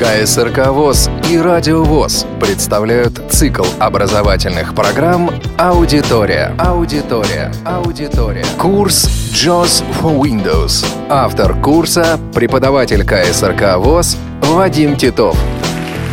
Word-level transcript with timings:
КСРК 0.00 0.68
ВОЗ 0.68 1.10
и 1.28 1.36
Радио 1.36 1.84
ВОЗ 1.84 2.24
представляют 2.40 3.20
цикл 3.28 3.66
образовательных 3.78 4.74
программ 4.74 5.30
«Аудитория». 5.58 6.54
Аудитория. 6.58 7.52
Аудитория. 7.66 8.46
Курс 8.56 9.04
JOS 9.34 9.84
for 10.00 10.18
Windows. 10.18 10.86
Автор 11.10 11.54
курса– 11.60 12.18
преподаватель 12.34 13.04
КСРК 13.04 13.76
ВОЗ 13.76 14.16
Вадим 14.40 14.96
Титов. 14.96 15.36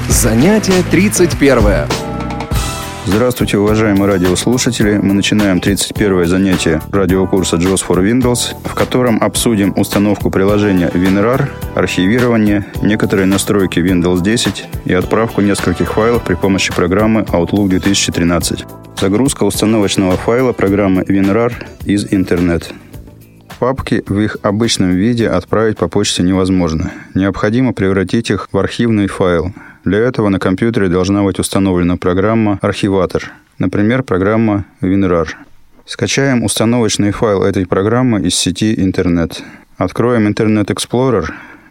Занятие 0.09 0.83
31. 0.91 2.06
Здравствуйте, 3.09 3.57
уважаемые 3.57 4.05
радиослушатели. 4.05 4.97
Мы 4.97 5.13
начинаем 5.13 5.59
31-е 5.59 6.25
занятие 6.25 6.81
радиокурса 6.91 7.55
JOS 7.55 7.79
for 7.87 8.03
Windows, 8.03 8.53
в 8.65 8.75
котором 8.75 9.23
обсудим 9.23 9.71
установку 9.77 10.29
приложения 10.29 10.89
WinRAR, 10.93 11.47
архивирование, 11.73 12.65
некоторые 12.81 13.25
настройки 13.25 13.79
Windows 13.79 14.21
10 14.21 14.65
и 14.83 14.93
отправку 14.93 15.39
нескольких 15.39 15.93
файлов 15.93 16.25
при 16.25 16.33
помощи 16.33 16.75
программы 16.75 17.21
Outlook 17.21 17.69
2013. 17.69 18.65
Загрузка 18.99 19.45
установочного 19.45 20.17
файла 20.17 20.51
программы 20.51 21.03
WinRAR 21.03 21.53
из 21.85 22.11
интернет. 22.11 22.73
Папки 23.57 24.03
в 24.05 24.19
их 24.19 24.35
обычном 24.41 24.91
виде 24.91 25.29
отправить 25.29 25.77
по 25.77 25.87
почте 25.87 26.23
невозможно. 26.23 26.91
Необходимо 27.15 27.71
превратить 27.71 28.31
их 28.31 28.49
в 28.51 28.57
архивный 28.57 29.07
файл. 29.07 29.53
Для 29.87 29.99
этого 29.99 30.27
на 30.27 30.37
компьютере 30.37 30.89
должна 30.89 31.23
быть 31.23 31.39
установлена 31.39 31.95
программа 31.95 32.59
«Архиватор», 32.61 33.31
например, 33.57 34.03
программа 34.03 34.65
WinRAR. 34.81 35.29
Скачаем 35.85 36.43
установочный 36.43 37.11
файл 37.11 37.41
этой 37.41 37.65
программы 37.65 38.19
из 38.19 38.35
сети 38.35 38.73
интернет. 38.77 39.41
Откроем 39.77 40.27
Internet 40.27 40.65
Explorer. 40.65 41.27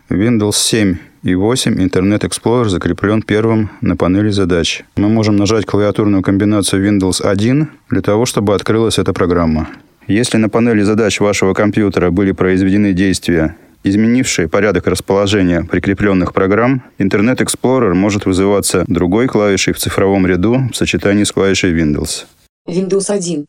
Windows 0.09 0.55
7 0.55 0.97
и 1.25 1.35
8 1.35 1.75
Internet 1.75 2.21
Explorer 2.21 2.71
закреплен 2.71 3.21
первым 3.21 3.69
на 3.83 3.97
панели 3.97 4.31
задач. 4.31 4.83
Мы 4.97 5.11
можем 5.11 5.37
нажать 5.37 5.67
клавиатурную 5.67 6.23
комбинацию 6.23 6.91
Windows 6.91 7.21
1 7.23 7.69
для 7.91 8.01
того, 8.01 8.25
чтобы 8.25 8.55
открылась 8.55 8.99
эта 8.99 9.13
программа. 9.13 9.69
Если 10.07 10.39
на 10.39 10.49
панели 10.49 10.81
задач 10.81 11.21
вашего 11.21 11.53
компьютера 11.53 12.11
были 12.11 12.33
произведены 12.33 12.95
действия 12.95 13.57
изменившие 13.89 14.49
порядок 14.49 14.87
расположения 14.87 15.63
прикрепленных 15.63 16.35
программ, 16.35 16.83
Internet 16.99 17.39
Explorer 17.39 17.95
может 17.95 18.27
вызываться 18.27 18.85
другой 18.89 19.29
клавишей 19.29 19.73
в 19.73 19.79
цифровом 19.79 20.27
ряду 20.27 20.69
в 20.73 20.77
сочетании 20.77 21.25
с 21.25 21.33
клавишей 21.33 21.73
Windows. 21.73 22.27
Windows 22.69 23.11
1. 23.11 23.47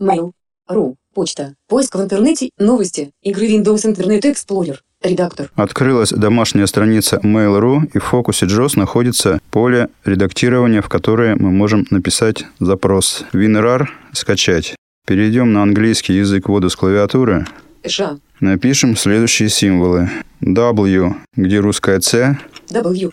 Mail. 0.00 0.32
Ру. 0.68 0.96
Почта. 1.12 1.54
Поиск 1.68 1.96
в 1.96 2.00
интернете. 2.00 2.50
Новости. 2.58 3.10
Игры 3.22 3.48
Windows 3.48 3.84
Internet 3.84 4.22
Explorer. 4.22 4.76
Редактор. 5.02 5.50
Открылась 5.56 6.10
домашняя 6.10 6.66
страница 6.66 7.18
Mail.ru, 7.24 7.90
и 7.92 7.98
в 7.98 8.04
фокусе 8.04 8.46
JOS 8.46 8.78
находится 8.78 9.40
поле 9.50 9.88
редактирования, 10.04 10.82
в 10.82 10.88
которое 10.88 11.36
мы 11.36 11.50
можем 11.50 11.86
написать 11.90 12.44
запрос 12.60 13.24
WinRAR 13.32 13.86
«Скачать». 14.12 14.76
Перейдем 15.06 15.52
на 15.52 15.62
английский 15.62 16.12
язык 16.12 16.48
ввода 16.48 16.68
с 16.68 16.76
клавиатуры. 16.76 17.46
Ша. 17.86 18.18
Напишем 18.40 18.96
следующие 18.96 19.48
символы. 19.48 20.10
W, 20.40 21.14
где 21.36 21.58
русская 21.60 22.00
C, 22.00 22.38
W. 22.70 23.10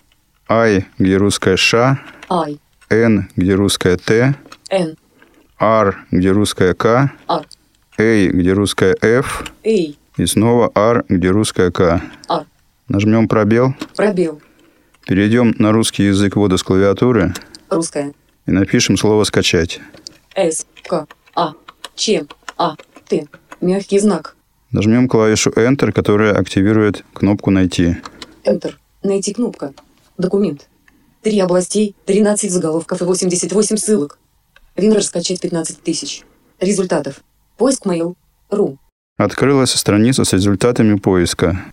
I, 0.49 0.85
где 0.97 1.17
русская 1.17 1.57
Ш, 1.57 1.99
I. 2.29 2.57
N, 2.89 3.27
где 3.35 3.53
русская 3.55 3.97
Т, 3.97 4.35
N. 4.69 4.95
R, 5.59 5.97
где 6.11 6.31
русская 6.31 6.73
К, 6.73 7.11
R. 7.27 7.45
A, 7.97 8.27
где 8.27 8.53
русская 8.53 8.95
F, 9.01 9.43
A. 9.65 9.69
и 9.69 10.25
снова 10.25 10.71
R, 10.75 11.03
где 11.09 11.29
русская 11.31 11.71
К. 11.71 12.01
R. 12.29 12.45
Нажмем 12.87 13.27
пробел, 13.27 13.75
Пробел. 13.97 14.41
перейдем 15.05 15.53
на 15.59 15.73
русский 15.73 16.03
язык 16.03 16.37
ввода 16.37 16.55
с 16.55 16.63
клавиатуры 16.63 17.33
Русская. 17.69 18.13
и 18.45 18.51
напишем 18.51 18.95
слово 18.95 19.25
«скачать». 19.25 19.81
S. 20.35 20.65
К. 20.87 21.05
А. 21.35 21.53
Ч. 21.95 22.25
А. 22.57 22.75
Т. 23.09 23.27
Мягкий 23.59 23.99
знак. 23.99 24.36
Нажмем 24.71 25.07
клавишу 25.07 25.49
Enter, 25.51 25.91
которая 25.91 26.33
активирует 26.33 27.05
кнопку 27.13 27.51
«Найти». 27.51 27.97
Enter. 28.43 28.73
Найти 29.01 29.33
кнопка. 29.33 29.73
Документ. 30.17 30.67
Три 31.21 31.39
областей, 31.39 31.95
13 32.05 32.51
заголовков 32.51 33.01
и 33.01 33.05
88 33.05 33.77
ссылок. 33.77 34.19
Винрар 34.75 35.03
скачать 35.03 35.39
15 35.39 35.81
тысяч. 35.81 36.23
Результатов. 36.59 37.21
Поиск 37.57 37.85
mail. 37.85 38.15
Ру. 38.49 38.77
Открылась 39.17 39.71
страница 39.71 40.25
с 40.25 40.33
результатами 40.33 40.97
поиска. 40.97 41.65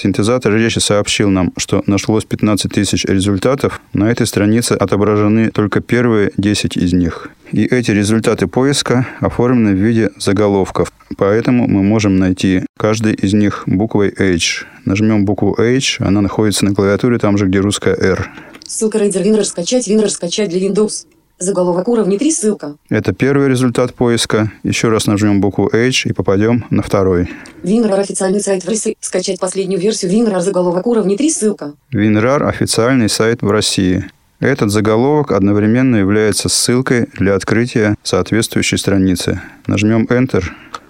Синтезатор 0.00 0.54
речи 0.54 0.78
сообщил 0.78 1.28
нам, 1.28 1.52
что 1.56 1.82
нашлось 1.86 2.24
15 2.24 2.72
тысяч 2.72 3.04
результатов. 3.04 3.80
На 3.92 4.10
этой 4.10 4.28
странице 4.28 4.74
отображены 4.74 5.50
только 5.50 5.80
первые 5.80 6.30
10 6.36 6.76
из 6.76 6.92
них. 6.92 7.30
И 7.50 7.64
эти 7.64 7.90
результаты 7.90 8.46
поиска 8.46 9.08
оформлены 9.20 9.72
в 9.74 9.78
виде 9.78 10.10
заголовков. 10.18 10.92
Поэтому 11.16 11.66
мы 11.66 11.82
можем 11.82 12.16
найти 12.16 12.64
каждый 12.76 13.14
из 13.14 13.32
них 13.34 13.64
буквой 13.66 14.14
H. 14.16 14.66
Нажмем 14.84 15.24
букву 15.24 15.56
H, 15.58 15.96
она 15.98 16.20
находится 16.20 16.64
на 16.64 16.74
клавиатуре 16.74 17.18
там 17.18 17.36
же, 17.36 17.46
где 17.46 17.58
русская 17.58 17.96
R. 17.96 18.30
Ссылка 18.64 18.98
Рейдер 18.98 19.24
WinRAR 19.24 19.44
скачать. 19.44 19.88
WinRAR 19.88 20.10
скачать 20.10 20.50
для 20.50 20.60
Windows. 20.68 21.06
Заголовок 21.40 21.86
уровня 21.86 22.18
3 22.18 22.32
ссылка. 22.32 22.76
Это 22.88 23.12
первый 23.12 23.48
результат 23.48 23.94
поиска. 23.94 24.50
Еще 24.64 24.88
раз 24.88 25.06
нажмем 25.06 25.40
букву 25.40 25.70
H 25.72 26.06
и 26.06 26.12
попадем 26.12 26.64
на 26.70 26.82
второй. 26.82 27.30
WinRAR 27.62 28.00
официальный 28.00 28.40
сайт 28.40 28.64
в 28.64 28.68
России. 28.68 28.96
Скачать 28.98 29.38
последнюю 29.38 29.80
версию 29.80 30.10
WinRAR 30.10 30.40
заголовок 30.40 30.84
уровня 30.88 31.16
3 31.16 31.30
ссылка. 31.30 31.74
WinRAR– 31.94 32.42
официальный 32.48 33.08
сайт 33.08 33.42
в 33.42 33.50
России. 33.52 34.04
Этот 34.40 34.72
заголовок 34.72 35.30
одновременно 35.30 35.94
является 35.96 36.48
ссылкой 36.48 37.06
для 37.14 37.36
открытия 37.36 37.94
соответствующей 38.02 38.76
страницы. 38.76 39.40
Нажмем 39.68 40.06
Enter. 40.10 40.42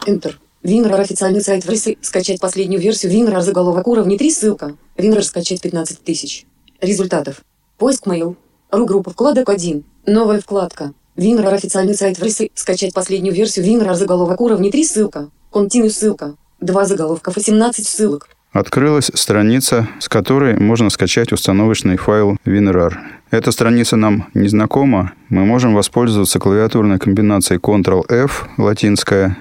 Enter. 0.07 0.33
WinRAR 0.63 1.03
официальный 1.03 1.43
сайт 1.43 1.67
в 1.67 1.69
России. 1.69 1.99
Скачать 2.01 2.41
последнюю 2.41 2.81
версию 2.81 3.13
WinRAR 3.13 3.43
заголовок 3.43 3.87
уровня 3.87 4.17
3 4.17 4.31
ссылка. 4.31 4.73
WinRAR 4.97 5.21
скачать 5.21 5.61
15 5.61 6.03
тысяч. 6.03 6.47
Результатов. 6.81 7.43
Поиск 7.77 8.07
mail. 8.07 8.37
Ру 8.71 8.87
группа 8.87 9.11
вкладок 9.11 9.51
1. 9.51 9.85
Новая 10.09 10.41
вкладка. 10.41 10.95
WinRAR 11.19 11.53
официальный 11.53 11.95
сайт 11.95 12.19
в 12.19 12.23
России. 12.23 12.51
Скачать 12.55 12.95
последнюю 12.95 13.35
версию 13.35 13.67
WinRAR 13.67 13.95
заголовок 13.95 14.41
уровня 14.41 14.71
3 14.71 14.83
ссылка. 14.83 15.29
Continue 15.53 15.91
ссылка. 15.91 16.35
Два 16.63 16.87
заголовка 16.87 17.31
18 17.31 17.87
ссылок. 17.87 18.27
Открылась 18.53 19.11
страница, 19.13 19.87
с 20.01 20.09
которой 20.09 20.59
можно 20.59 20.89
скачать 20.89 21.31
установочный 21.31 21.99
файл 21.99 22.39
WinRAR. 22.47 22.95
Эта 23.31 23.53
страница 23.53 23.97
нам 23.97 24.31
не 24.33 24.49
знакома. 24.49 25.13
Мы 25.29 25.45
можем 25.45 25.75
воспользоваться 25.75 26.39
клавиатурной 26.39 26.99
комбинацией 26.99 27.61
Ctrl-F, 27.61 28.49
латинская, 28.57 29.37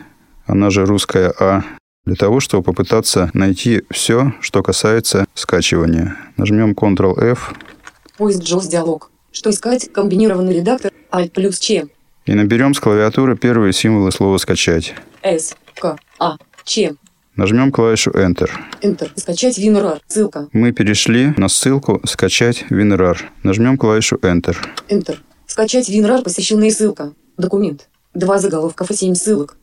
она 0.46 0.70
же 0.70 0.86
русская 0.86 1.34
А, 1.40 1.64
для 2.06 2.16
того, 2.16 2.42
чтобы 2.42 2.64
попытаться 2.64 3.32
найти 3.34 3.84
все, 3.90 4.34
что 4.42 4.62
касается 4.64 5.28
скачивания. 5.34 6.18
Нажмем 6.36 6.74
Ctrl-F 6.74 7.54
Поиск 8.18 8.42
JOS 8.42 8.68
диалог. 8.68 9.12
Что 9.38 9.52
искать? 9.52 9.94
Комбинированный 9.94 10.56
редактор. 10.56 10.92
Alt 11.12 11.30
плюс 11.30 11.60
Ч. 11.60 11.86
и 12.26 12.34
наберем 12.34 12.74
с 12.74 12.80
клавиатуры 12.80 13.38
первые 13.38 13.72
символы 13.72 14.12
слова 14.12 14.40
«скачать». 14.40 14.96
S. 15.22 15.56
К. 15.80 15.96
А. 16.18 16.38
Ч. 16.64 16.96
Нажмем 17.36 17.72
клавишу 17.72 18.10
Enter. 18.10 18.50
Enter. 18.82 19.12
Скачать 19.16 19.60
WinRAR. 19.60 20.00
Ссылка. 20.08 20.50
Мы 20.54 20.72
перешли 20.72 21.36
на 21.38 21.50
ссылку 21.50 22.02
«Скачать 22.04 22.66
WinRAR». 22.72 23.18
Нажмем 23.44 23.78
клавишу 23.78 24.16
Enter. 24.24 24.58
Enter. 24.90 25.18
Скачать 25.46 25.88
WinRAR 25.88 26.24
посещенная 26.24 26.72
ссылка. 26.72 27.14
Документ. 27.38 27.90
Два 28.16 28.40
заголовков 28.40 28.90
и 28.90 28.96
семь 28.96 29.14
ссылок. 29.14 29.56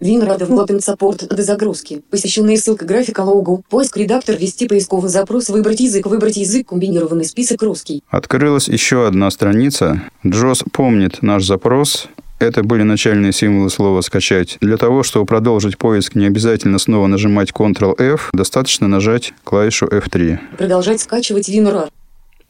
WinRAR 0.00 0.38
Development 0.38 0.78
Support 0.78 1.34
до 1.34 1.42
загрузки. 1.42 2.02
Посещенная 2.10 2.56
ссылка 2.56 2.84
графика 2.84 3.22
логу. 3.22 3.64
Поиск 3.68 3.96
редактор 3.96 4.36
ввести 4.36 4.68
поисковый 4.68 5.10
запрос. 5.10 5.48
Выбрать 5.48 5.80
язык. 5.80 6.06
Выбрать 6.06 6.36
язык. 6.36 6.68
Комбинированный 6.68 7.24
список 7.24 7.62
русский. 7.62 8.04
Открылась 8.08 8.68
еще 8.68 9.08
одна 9.08 9.30
страница. 9.30 10.02
Джос 10.24 10.62
помнит 10.72 11.22
наш 11.22 11.44
запрос. 11.44 12.08
Это 12.38 12.62
были 12.62 12.84
начальные 12.84 13.32
символы 13.32 13.68
слова 13.68 14.00
«скачать». 14.00 14.58
Для 14.60 14.76
того, 14.76 15.02
чтобы 15.02 15.26
продолжить 15.26 15.76
поиск, 15.76 16.14
не 16.14 16.26
обязательно 16.26 16.78
снова 16.78 17.08
нажимать 17.08 17.50
Ctrl-F, 17.50 18.30
достаточно 18.32 18.86
нажать 18.86 19.34
клавишу 19.42 19.86
F3. 19.86 20.38
Продолжать 20.56 21.00
скачивать 21.00 21.48
WinRAR. 21.48 21.90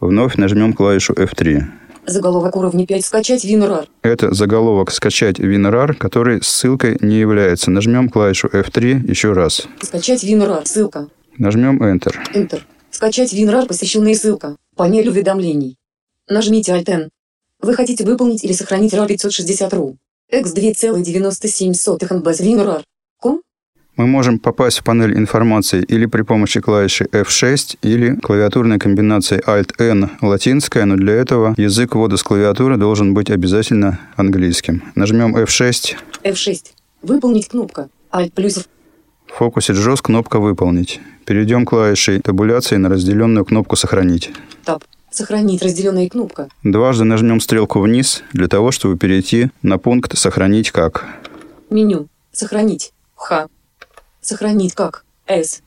Вновь 0.00 0.36
нажмем 0.36 0.74
клавишу 0.74 1.14
F3. 1.14 1.62
Заголовок 2.08 2.56
уровня 2.56 2.86
5. 2.86 3.04
Скачать 3.04 3.44
WinRAR. 3.44 3.86
Это 4.00 4.32
заголовок 4.32 4.90
«Скачать 4.90 5.38
WinRAR», 5.38 5.92
который 5.92 6.42
ссылкой 6.42 6.96
не 7.02 7.16
является. 7.18 7.70
Нажмем 7.70 8.08
клавишу 8.08 8.48
F3 8.48 9.06
еще 9.06 9.34
раз. 9.34 9.68
Скачать 9.82 10.24
WinRAR. 10.24 10.64
Ссылка. 10.64 11.08
Нажмем 11.36 11.82
Enter. 11.82 12.14
Enter. 12.32 12.62
Скачать 12.90 13.34
WinRAR 13.34 13.66
посещенная 13.66 14.14
ссылка. 14.14 14.56
Панель 14.74 15.06
уведомлений. 15.10 15.76
Нажмите 16.28 16.72
Alt-N. 16.72 17.10
Вы 17.60 17.74
хотите 17.74 18.04
выполнить 18.04 18.42
или 18.42 18.52
сохранить 18.52 18.94
RAR 18.94 19.06
560 19.06 19.72
RU. 19.74 19.96
X 20.30 20.54
2,97 20.54 22.22
без 22.22 22.40
WinRAR. 22.40 22.84
Мы 23.98 24.06
можем 24.06 24.38
попасть 24.38 24.78
в 24.78 24.84
панель 24.84 25.18
информации 25.18 25.82
или 25.82 26.06
при 26.06 26.22
помощи 26.22 26.60
клавиши 26.60 27.06
F6, 27.06 27.78
или 27.82 28.14
клавиатурной 28.14 28.78
комбинацией 28.78 29.42
Alt-N 29.44 30.10
латинская, 30.22 30.84
но 30.84 30.94
для 30.94 31.14
этого 31.14 31.52
язык 31.56 31.96
ввода 31.96 32.16
с 32.16 32.22
клавиатуры 32.22 32.76
должен 32.76 33.12
быть 33.12 33.28
обязательно 33.28 33.98
английским. 34.14 34.84
Нажмем 34.94 35.36
F6. 35.36 35.96
F6. 36.22 36.58
Выполнить 37.02 37.48
кнопка. 37.48 37.88
Alt 38.12 38.30
плюсов. 38.30 38.66
В 39.26 39.32
фокусе 39.32 39.72
JOS 39.72 40.00
кнопка 40.00 40.38
«Выполнить». 40.38 41.00
Перейдем 41.26 41.66
клавишей 41.66 42.20
табуляции 42.20 42.76
на 42.76 42.88
разделенную 42.88 43.44
кнопку 43.44 43.74
«Сохранить». 43.74 44.30
Таб. 44.64 44.84
Сохранить 45.10 45.60
разделенная 45.60 46.08
кнопка. 46.08 46.48
Дважды 46.62 47.02
нажмем 47.02 47.40
стрелку 47.40 47.80
вниз 47.80 48.22
для 48.32 48.46
того, 48.46 48.70
чтобы 48.70 48.96
перейти 48.96 49.50
на 49.62 49.76
пункт 49.76 50.16
«Сохранить 50.16 50.70
как». 50.70 51.04
Меню. 51.68 52.06
Сохранить. 52.30 52.92
Х. 53.16 53.48
Сохранить 54.20 54.74
как. 54.74 55.04
S. 55.26 55.62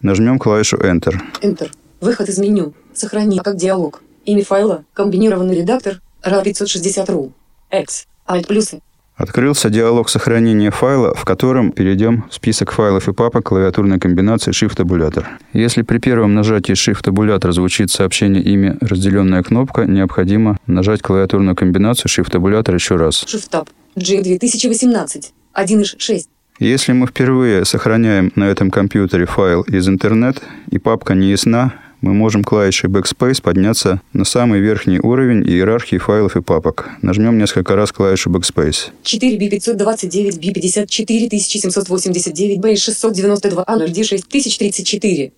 Нажмем 0.00 0.38
клавишу 0.38 0.76
Enter. 0.76 1.14
Enter. 1.42 1.70
Выход 2.00 2.28
из 2.28 2.38
меню. 2.38 2.74
Сохранить 2.94 3.42
как 3.42 3.56
диалог. 3.56 4.02
Имя 4.24 4.44
файла. 4.44 4.84
Комбинированный 4.92 5.56
редактор. 5.56 6.00
RA560.ru. 6.22 7.32
X. 7.70 8.06
Alt 8.26 8.46
плюсы. 8.46 8.80
Открылся 9.18 9.68
диалог 9.68 10.08
сохранения 10.08 10.70
файла, 10.70 11.12
в 11.12 11.24
котором 11.24 11.72
перейдем 11.72 12.24
в 12.30 12.34
список 12.34 12.70
файлов 12.70 13.08
и 13.08 13.12
папок 13.12 13.46
клавиатурной 13.46 13.98
комбинации 13.98 14.52
Shift-табулятор. 14.52 15.26
Если 15.52 15.82
при 15.82 15.98
первом 15.98 16.34
нажатии 16.34 16.74
Shift-табулятор 16.74 17.50
звучит 17.50 17.90
сообщение 17.90 18.40
имя 18.44 18.78
разделенная 18.80 19.42
кнопка, 19.42 19.86
необходимо 19.86 20.56
нажать 20.68 21.02
клавиатурную 21.02 21.56
комбинацию 21.56 22.08
Shift-табулятор 22.08 22.74
еще 22.74 22.94
раз. 22.94 23.24
Shift-таб. 23.24 23.68
G 23.96 24.22
2018. 24.22 25.32
1.6. 25.52 26.20
Если 26.58 26.90
мы 26.90 27.06
впервые 27.06 27.64
сохраняем 27.64 28.32
на 28.34 28.44
этом 28.44 28.72
компьютере 28.72 29.26
файл 29.26 29.62
из 29.62 29.88
интернет 29.88 30.42
и 30.72 30.78
папка 30.78 31.14
не 31.14 31.30
ясна, 31.30 31.72
мы 32.00 32.14
можем 32.14 32.42
клавишей 32.42 32.90
Backspace 32.90 33.40
подняться 33.40 34.02
на 34.12 34.24
самый 34.24 34.58
верхний 34.58 34.98
уровень 34.98 35.48
иерархии 35.48 35.98
файлов 35.98 36.36
и 36.36 36.42
папок. 36.42 36.90
Нажмем 37.00 37.38
несколько 37.38 37.76
раз 37.76 37.92
клавишу 37.92 38.30
Backspace. 38.30 38.90
4B529, 39.04 40.40
B54 40.40 41.26
1789, 41.26 42.58
B692, 42.58 43.64
A0D 43.64 44.02
6034. 44.02 45.32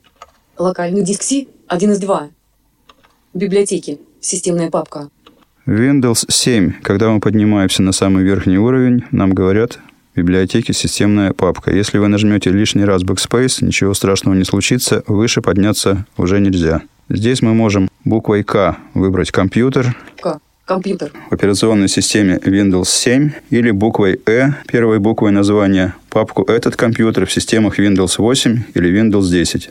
Локальный 0.56 1.02
диск 1.02 1.22
C 1.22 1.46
1 1.68 1.92
из 1.92 1.98
2. 1.98 2.30
Библиотеки. 3.34 3.98
Системная 4.22 4.70
папка. 4.70 5.10
Windows 5.66 6.24
7. 6.28 6.80
Когда 6.80 7.10
мы 7.10 7.20
поднимаемся 7.20 7.82
на 7.82 7.92
самый 7.92 8.24
верхний 8.24 8.56
уровень, 8.56 9.04
нам 9.10 9.34
говорят 9.34 9.78
библиотеке 10.16 10.72
системная 10.72 11.32
папка. 11.32 11.70
Если 11.70 11.98
вы 11.98 12.08
нажмете 12.08 12.50
лишний 12.50 12.84
раз 12.84 13.02
Backspace, 13.02 13.64
ничего 13.64 13.94
страшного 13.94 14.34
не 14.34 14.44
случится, 14.44 15.02
выше 15.06 15.40
подняться 15.42 16.06
уже 16.16 16.40
нельзя. 16.40 16.82
Здесь 17.08 17.42
мы 17.42 17.54
можем 17.54 17.88
буквой 18.04 18.44
К 18.44 18.76
выбрать 18.94 19.30
компьютер, 19.30 19.96
К. 20.20 20.40
Компьютер. 20.64 21.10
в 21.30 21.34
операционной 21.34 21.88
системе 21.88 22.38
Windows 22.44 22.84
7 22.84 23.30
или 23.50 23.72
буквой 23.72 24.20
Э, 24.26 24.50
первой 24.68 25.00
буквой 25.00 25.32
названия, 25.32 25.96
папку 26.10 26.44
«Этот 26.44 26.76
компьютер» 26.76 27.26
в 27.26 27.32
системах 27.32 27.80
Windows 27.80 28.14
8 28.18 28.62
или 28.74 29.02
Windows 29.02 29.28
10. 29.28 29.70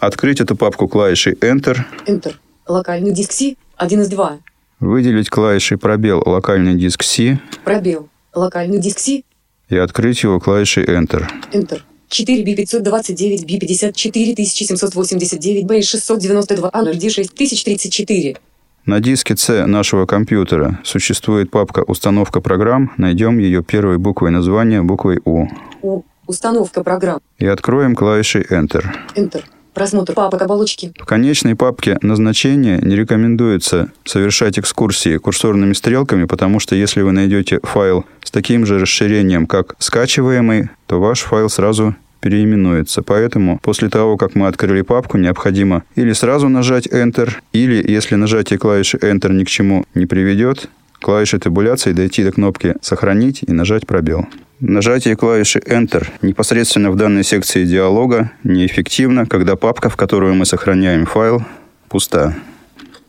Открыть 0.00 0.40
эту 0.40 0.56
папку 0.56 0.88
клавишей 0.88 1.34
Enter, 1.34 1.78
Enter. 2.06 2.34
Локальный 2.66 3.12
диск 3.12 3.30
C 3.30 3.54
1 3.76 4.00
из 4.00 4.08
2. 4.08 4.38
выделить 4.80 5.30
клавишей 5.30 5.78
пробел 5.78 6.20
локальный 6.26 6.74
диск 6.74 7.04
C 7.04 7.38
Пробел. 7.62 8.08
Локальный 8.34 8.78
диск 8.78 8.98
C 8.98 9.22
и 9.72 9.76
открыть 9.78 10.22
его 10.22 10.38
клавишей 10.38 10.84
Enter. 10.84 11.24
Enter. 11.52 11.80
4B529, 12.10 13.46
B54 13.46 14.32
1789, 14.32 15.64
B692, 15.64 16.70
A0D 16.70 17.08
6034. 17.08 18.36
На 18.84 19.00
диске 19.00 19.34
C 19.34 19.64
нашего 19.64 20.04
компьютера 20.04 20.78
существует 20.84 21.50
папка 21.50 21.84
«Установка 21.86 22.40
программ». 22.42 22.92
Найдем 22.98 23.38
ее 23.38 23.62
первой 23.62 23.96
буквой 23.96 24.30
названия, 24.30 24.82
буквой 24.82 25.20
У. 25.24 25.46
У. 25.80 26.02
Установка 26.26 26.84
программ. 26.84 27.20
И 27.38 27.46
откроем 27.46 27.94
клавишей 27.94 28.42
Enter. 28.42 28.84
Enter. 29.16 29.42
Просмотр 29.74 30.12
папок 30.12 30.42
оболочки. 30.42 30.92
В 30.98 31.06
конечной 31.06 31.56
папке 31.56 31.98
назначения 32.02 32.78
не 32.78 32.94
рекомендуется 32.94 33.90
совершать 34.04 34.58
экскурсии 34.58 35.16
курсорными 35.16 35.72
стрелками, 35.72 36.24
потому 36.24 36.60
что 36.60 36.74
если 36.74 37.00
вы 37.00 37.12
найдете 37.12 37.58
файл 37.62 38.04
с 38.22 38.30
таким 38.30 38.66
же 38.66 38.78
расширением, 38.78 39.46
как 39.46 39.74
скачиваемый, 39.78 40.68
то 40.86 41.00
ваш 41.00 41.20
файл 41.20 41.48
сразу 41.48 41.96
переименуется. 42.20 43.02
Поэтому 43.02 43.58
после 43.62 43.88
того, 43.88 44.16
как 44.16 44.34
мы 44.34 44.46
открыли 44.46 44.82
папку, 44.82 45.18
необходимо 45.18 45.82
или 45.96 46.12
сразу 46.12 46.48
нажать 46.48 46.86
Enter, 46.86 47.30
или 47.52 47.84
если 47.90 48.14
нажатие 48.14 48.58
клавиши 48.58 48.98
Enter 48.98 49.32
ни 49.32 49.44
к 49.44 49.48
чему 49.48 49.84
не 49.94 50.06
приведет, 50.06 50.68
клавишей 51.00 51.40
табуляции 51.40 51.92
дойти 51.92 52.22
до 52.22 52.32
кнопки 52.32 52.76
«Сохранить» 52.80 53.42
и 53.42 53.52
нажать 53.52 53.86
пробел. 53.86 54.26
Нажатие 54.64 55.16
клавиши 55.16 55.58
Enter 55.58 56.06
непосредственно 56.22 56.92
в 56.92 56.96
данной 56.96 57.24
секции 57.24 57.64
диалога 57.64 58.30
неэффективно, 58.44 59.26
когда 59.26 59.56
папка, 59.56 59.90
в 59.90 59.96
которую 59.96 60.34
мы 60.34 60.46
сохраняем 60.46 61.04
файл, 61.04 61.42
пуста. 61.88 62.36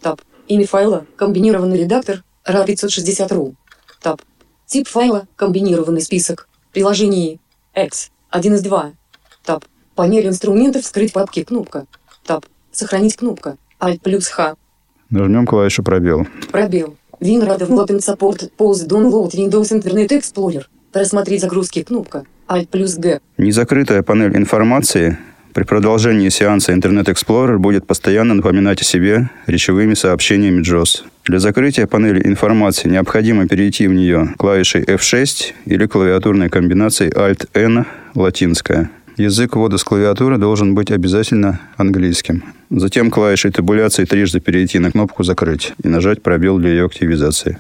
Таб. 0.02 0.20
Имя 0.48 0.66
файла. 0.66 1.06
Комбинированный 1.16 1.78
редактор. 1.78 2.24
RA560.ru. 2.50 3.54
Таб. 4.02 4.24
Тип 4.66 4.88
файла. 4.88 5.28
Комбинированный 5.36 6.02
список. 6.02 6.50
Приложение. 6.72 7.38
X. 7.76 8.10
1 8.32 8.56
из 8.56 8.62
2. 8.64 8.94
Таб. 9.46 9.64
Панель 9.94 10.26
инструментов. 10.26 10.84
Скрыть 10.84 11.14
папки. 11.14 11.44
Кнопка. 11.44 11.86
Таб. 12.26 12.48
Сохранить 12.72 13.16
кнопка. 13.16 13.58
Alt 13.80 14.00
плюс 14.02 14.28
Х. 14.28 14.56
Нажмем 15.12 15.46
клавишу 15.46 15.84
пробел. 15.84 16.26
Пробел. 16.52 16.98
WinRAR 17.20 17.60
Development 17.60 18.00
Support. 18.00 18.54
Pause 18.58 18.88
Download 18.88 19.30
Windows 19.30 19.72
Internet 19.72 20.08
Explorer. 20.08 20.66
Просмотреть 20.94 21.42
загрузки. 21.42 21.82
Кнопка. 21.82 22.24
Alt 22.48 22.68
плюс 22.68 22.96
Г. 22.98 23.20
Незакрытая 23.40 24.04
панель 24.04 24.38
информации 24.38 25.18
при 25.54 25.64
продолжении 25.64 26.30
сеанса 26.30 26.72
Internet 26.72 27.06
Explorer 27.06 27.58
будет 27.58 27.88
постоянно 27.88 28.36
напоминать 28.36 28.82
о 28.82 28.84
себе 28.84 29.30
речевыми 29.48 29.96
сообщениями 29.96 30.62
JOS. 30.62 31.02
Для 31.26 31.40
закрытия 31.40 31.88
панели 31.88 32.28
информации 32.28 32.90
необходимо 32.90 33.48
перейти 33.48 33.88
в 33.88 33.94
нее 33.94 34.36
клавишей 34.38 34.84
F6 34.84 35.54
или 35.66 35.86
клавиатурной 35.88 36.50
комбинацией 36.50 37.12
Alt-N 37.12 37.86
латинская. 38.14 38.92
Язык 39.18 39.56
ввода 39.56 39.78
с 39.78 39.84
клавиатуры 39.84 40.38
должен 40.38 40.76
быть 40.76 40.92
обязательно 40.92 41.60
английским. 41.78 42.44
Затем 42.70 43.10
клавишей 43.10 43.52
табуляции 43.52 44.06
трижды 44.06 44.40
перейти 44.40 44.80
на 44.80 44.92
кнопку 44.92 45.24
«Закрыть» 45.24 45.74
и 45.84 45.88
нажать 45.88 46.22
пробел 46.22 46.58
для 46.58 46.70
ее 46.70 46.86
активизации. 46.86 47.58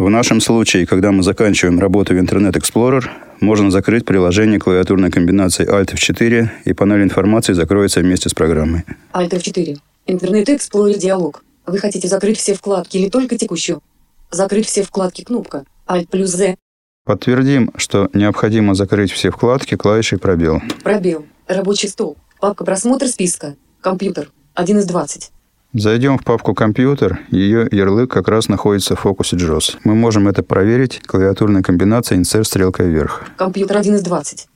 В 0.00 0.08
нашем 0.08 0.40
случае, 0.40 0.86
когда 0.86 1.12
мы 1.12 1.22
заканчиваем 1.22 1.78
работу 1.78 2.14
в 2.14 2.16
Internet 2.16 2.52
Explorer, 2.52 3.04
можно 3.40 3.70
закрыть 3.70 4.06
приложение 4.06 4.58
клавиатурной 4.58 5.10
комбинацией 5.10 5.68
Alt 5.68 5.92
F4, 5.92 6.48
и 6.64 6.72
панель 6.72 7.02
информации 7.02 7.52
закроется 7.52 8.00
вместе 8.00 8.30
с 8.30 8.32
программой. 8.32 8.84
Alt 9.12 9.28
F4. 9.28 9.76
Интернет 10.06 10.48
Explorer 10.48 10.96
диалог. 10.96 11.44
Вы 11.66 11.76
хотите 11.76 12.08
закрыть 12.08 12.38
все 12.38 12.54
вкладки 12.54 12.96
или 12.96 13.10
только 13.10 13.36
текущую? 13.36 13.82
Закрыть 14.30 14.64
все 14.64 14.84
вкладки. 14.84 15.22
Кнопка. 15.22 15.66
Alt 15.86 16.08
плюс 16.10 16.30
Z. 16.30 16.56
Подтвердим, 17.04 17.70
что 17.76 18.08
необходимо 18.14 18.74
закрыть 18.74 19.12
все 19.12 19.30
вкладки 19.30 19.76
клавишей 19.76 20.16
пробел. 20.16 20.62
Пробел. 20.82 21.26
Рабочий 21.46 21.88
стол. 21.88 22.16
Папка 22.40 22.64
просмотр 22.64 23.06
списка. 23.06 23.54
Компьютер. 23.82 24.30
1 24.54 24.78
из 24.78 24.86
20. 24.86 25.30
Зайдем 25.72 26.18
в 26.18 26.24
папку 26.24 26.52
«Компьютер», 26.52 27.20
ее 27.30 27.68
ярлык 27.70 28.10
как 28.10 28.26
раз 28.26 28.48
находится 28.48 28.96
в 28.96 29.00
фокусе 29.00 29.36
JOS. 29.36 29.78
Мы 29.84 29.94
можем 29.94 30.26
это 30.26 30.42
проверить 30.42 31.00
клавиатурной 31.06 31.62
комбинацией 31.62 32.20
Insert 32.20 32.42
стрелкой 32.42 32.88
вверх. 32.88 33.26
Компьютер 33.36 33.76
1 33.76 33.94
из 33.94 34.02
20. 34.02 34.48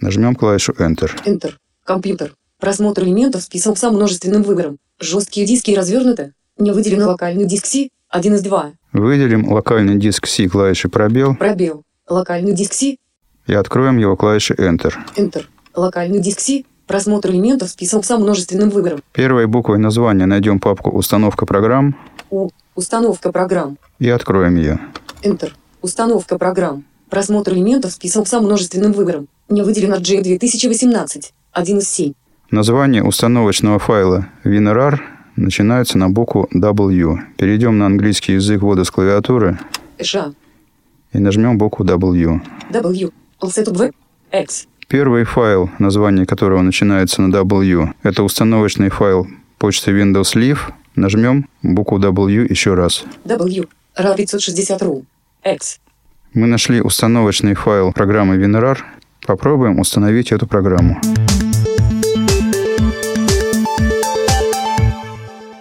Нажмем 0.00 0.34
клавишу 0.34 0.72
Enter. 0.72 1.12
Enter. 1.24 1.52
Компьютер. 1.84 2.34
Просмотр 2.58 3.04
элементов 3.04 3.42
список 3.42 3.78
со 3.78 3.92
множественным 3.92 4.42
выбором. 4.42 4.78
Жесткие 4.98 5.46
диски 5.46 5.70
развернуты. 5.70 6.32
Не 6.58 6.72
выделен 6.72 7.04
локальный 7.04 7.44
диск 7.44 7.66
C. 7.66 7.88
1 8.08 8.34
из 8.34 8.42
2. 8.42 8.72
Выделим 8.94 9.52
локальный 9.52 9.96
диск 9.96 10.26
C 10.26 10.48
клавишей 10.48 10.90
пробел 10.90 11.36
Пробел. 11.36 11.84
Локальный 12.08 12.52
диск 12.52 12.72
C. 12.72 12.96
и 13.46 13.54
откроем 13.54 13.98
его 13.98 14.16
клавишей 14.16 14.56
Enter. 14.56 14.92
Enter. 15.14 15.44
Локальный 15.76 16.18
диск 16.18 16.40
C. 16.40 16.64
Просмотр 16.88 17.30
элементов 17.30 17.68
список 17.68 18.04
со 18.06 18.16
множественным 18.18 18.70
выбором. 18.70 19.00
Первой 19.12 19.46
буквой 19.46 19.78
названия 19.78 20.24
найдем 20.26 20.58
папку 20.58 20.90
«Установка 20.90 21.44
программ» 21.46 21.94
У. 22.30 22.48
Установка 22.74 23.30
программ. 23.30 23.76
и 23.98 24.08
откроем 24.08 24.56
ее. 24.56 24.80
Enter. 25.22 25.52
Установка 25.82 26.38
программ. 26.38 26.84
Просмотр 27.10 27.52
элементов 27.52 27.92
список 27.92 28.26
со 28.26 28.40
множественным 28.40 28.92
выбором. 28.92 29.28
Не 29.48 29.62
выделено 29.62 29.98
G 29.98 30.22
2018. 30.22 31.32
1 31.52 31.78
из 31.78 31.88
7. 31.88 32.12
Название 32.50 33.02
установочного 33.02 33.78
файла 33.78 34.26
WinRAR 34.44 34.98
начинается 35.36 35.98
на 35.98 36.08
букву 36.08 36.48
W. 36.54 37.16
Перейдем 37.36 37.76
на 37.78 37.86
английский 37.86 38.32
язык 38.34 38.62
ввода 38.62 38.84
с 38.84 38.90
клавиатуры 38.90 39.58
Ш. 40.00 40.32
и 41.12 41.18
нажмем 41.18 41.58
букву 41.58 41.84
W. 41.84 42.40
W. 42.70 43.12
Set 43.42 43.70
V. 43.76 43.92
X. 44.32 44.66
Первый 44.88 45.24
файл, 45.24 45.68
название 45.78 46.24
которого 46.24 46.62
начинается 46.62 47.20
на 47.20 47.30
W, 47.30 47.92
это 48.02 48.22
установочный 48.22 48.88
файл 48.88 49.26
почты 49.58 49.90
Windows 49.90 50.34
Live. 50.34 50.60
Нажмем 50.96 51.46
букву 51.62 51.98
W 51.98 52.46
еще 52.48 52.72
раз. 52.72 53.04
W. 53.26 53.68
RAR 53.98 54.16
560.ru. 54.16 55.04
X. 55.44 55.80
Мы 56.32 56.46
нашли 56.46 56.80
установочный 56.80 57.52
файл 57.52 57.92
программы 57.92 58.36
WinRAR. 58.38 58.78
Попробуем 59.26 59.78
установить 59.78 60.32
эту 60.32 60.46
программу. 60.46 60.98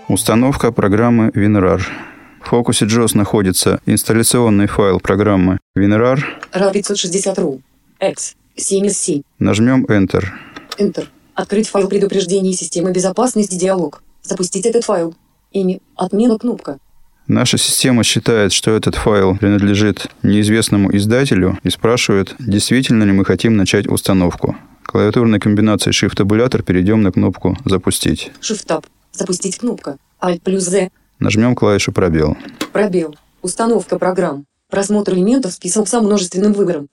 Установка 0.08 0.72
программы 0.72 1.32
WinRAR. 1.36 1.82
В 2.42 2.48
фокусе 2.48 2.86
JOS 2.86 3.18
находится 3.18 3.82
инсталляционный 3.86 4.68
файл 4.68 5.02
программы 5.02 5.58
WinRAR. 5.78 6.24
RAR 6.54 6.74
560.ru. 6.74 7.60
X. 8.00 8.37
77. 8.58 9.22
Нажмем 9.40 9.86
Enter. 9.86 10.26
Enter. 10.78 11.08
Открыть 11.36 11.70
файл 11.70 11.88
предупреждений 11.88 12.54
системы 12.54 12.92
безопасности 12.92 13.56
диалог. 13.56 14.02
Запустить 14.24 14.66
этот 14.66 14.84
файл. 14.84 15.16
Имя. 15.52 15.80
Отмена 15.96 16.38
кнопка. 16.40 16.80
Наша 17.28 17.58
система 17.58 18.04
считает, 18.04 18.54
что 18.54 18.72
этот 18.72 18.96
файл 18.96 19.38
принадлежит 19.38 20.08
неизвестному 20.24 20.96
издателю 20.96 21.60
и 21.64 21.70
спрашивает, 21.70 22.36
действительно 22.40 23.04
ли 23.04 23.12
мы 23.12 23.26
хотим 23.26 23.58
начать 23.58 23.88
установку. 23.88 24.56
Клавиатурной 24.84 25.40
комбинацией 25.40 25.94
Shift-табулятор 25.94 26.64
перейдем 26.64 27.02
на 27.04 27.12
кнопку 27.12 27.58
«Запустить». 27.66 28.32
Shift-Tab. 28.42 28.86
Запустить 29.12 29.58
кнопка. 29.58 29.98
Alt 30.22 30.42
плюс 30.42 30.64
Z. 30.64 30.90
Нажмем 31.20 31.56
клавишу 31.56 31.92
«Пробел». 31.92 32.38
Пробел. 32.72 33.16
Установка 33.42 34.00
программ. 34.00 34.46
Просмотр 34.70 35.14
элементов 35.14 35.54
список 35.54 35.88
со 35.88 36.02
множественным 36.02 36.54
выбором. 36.54 36.88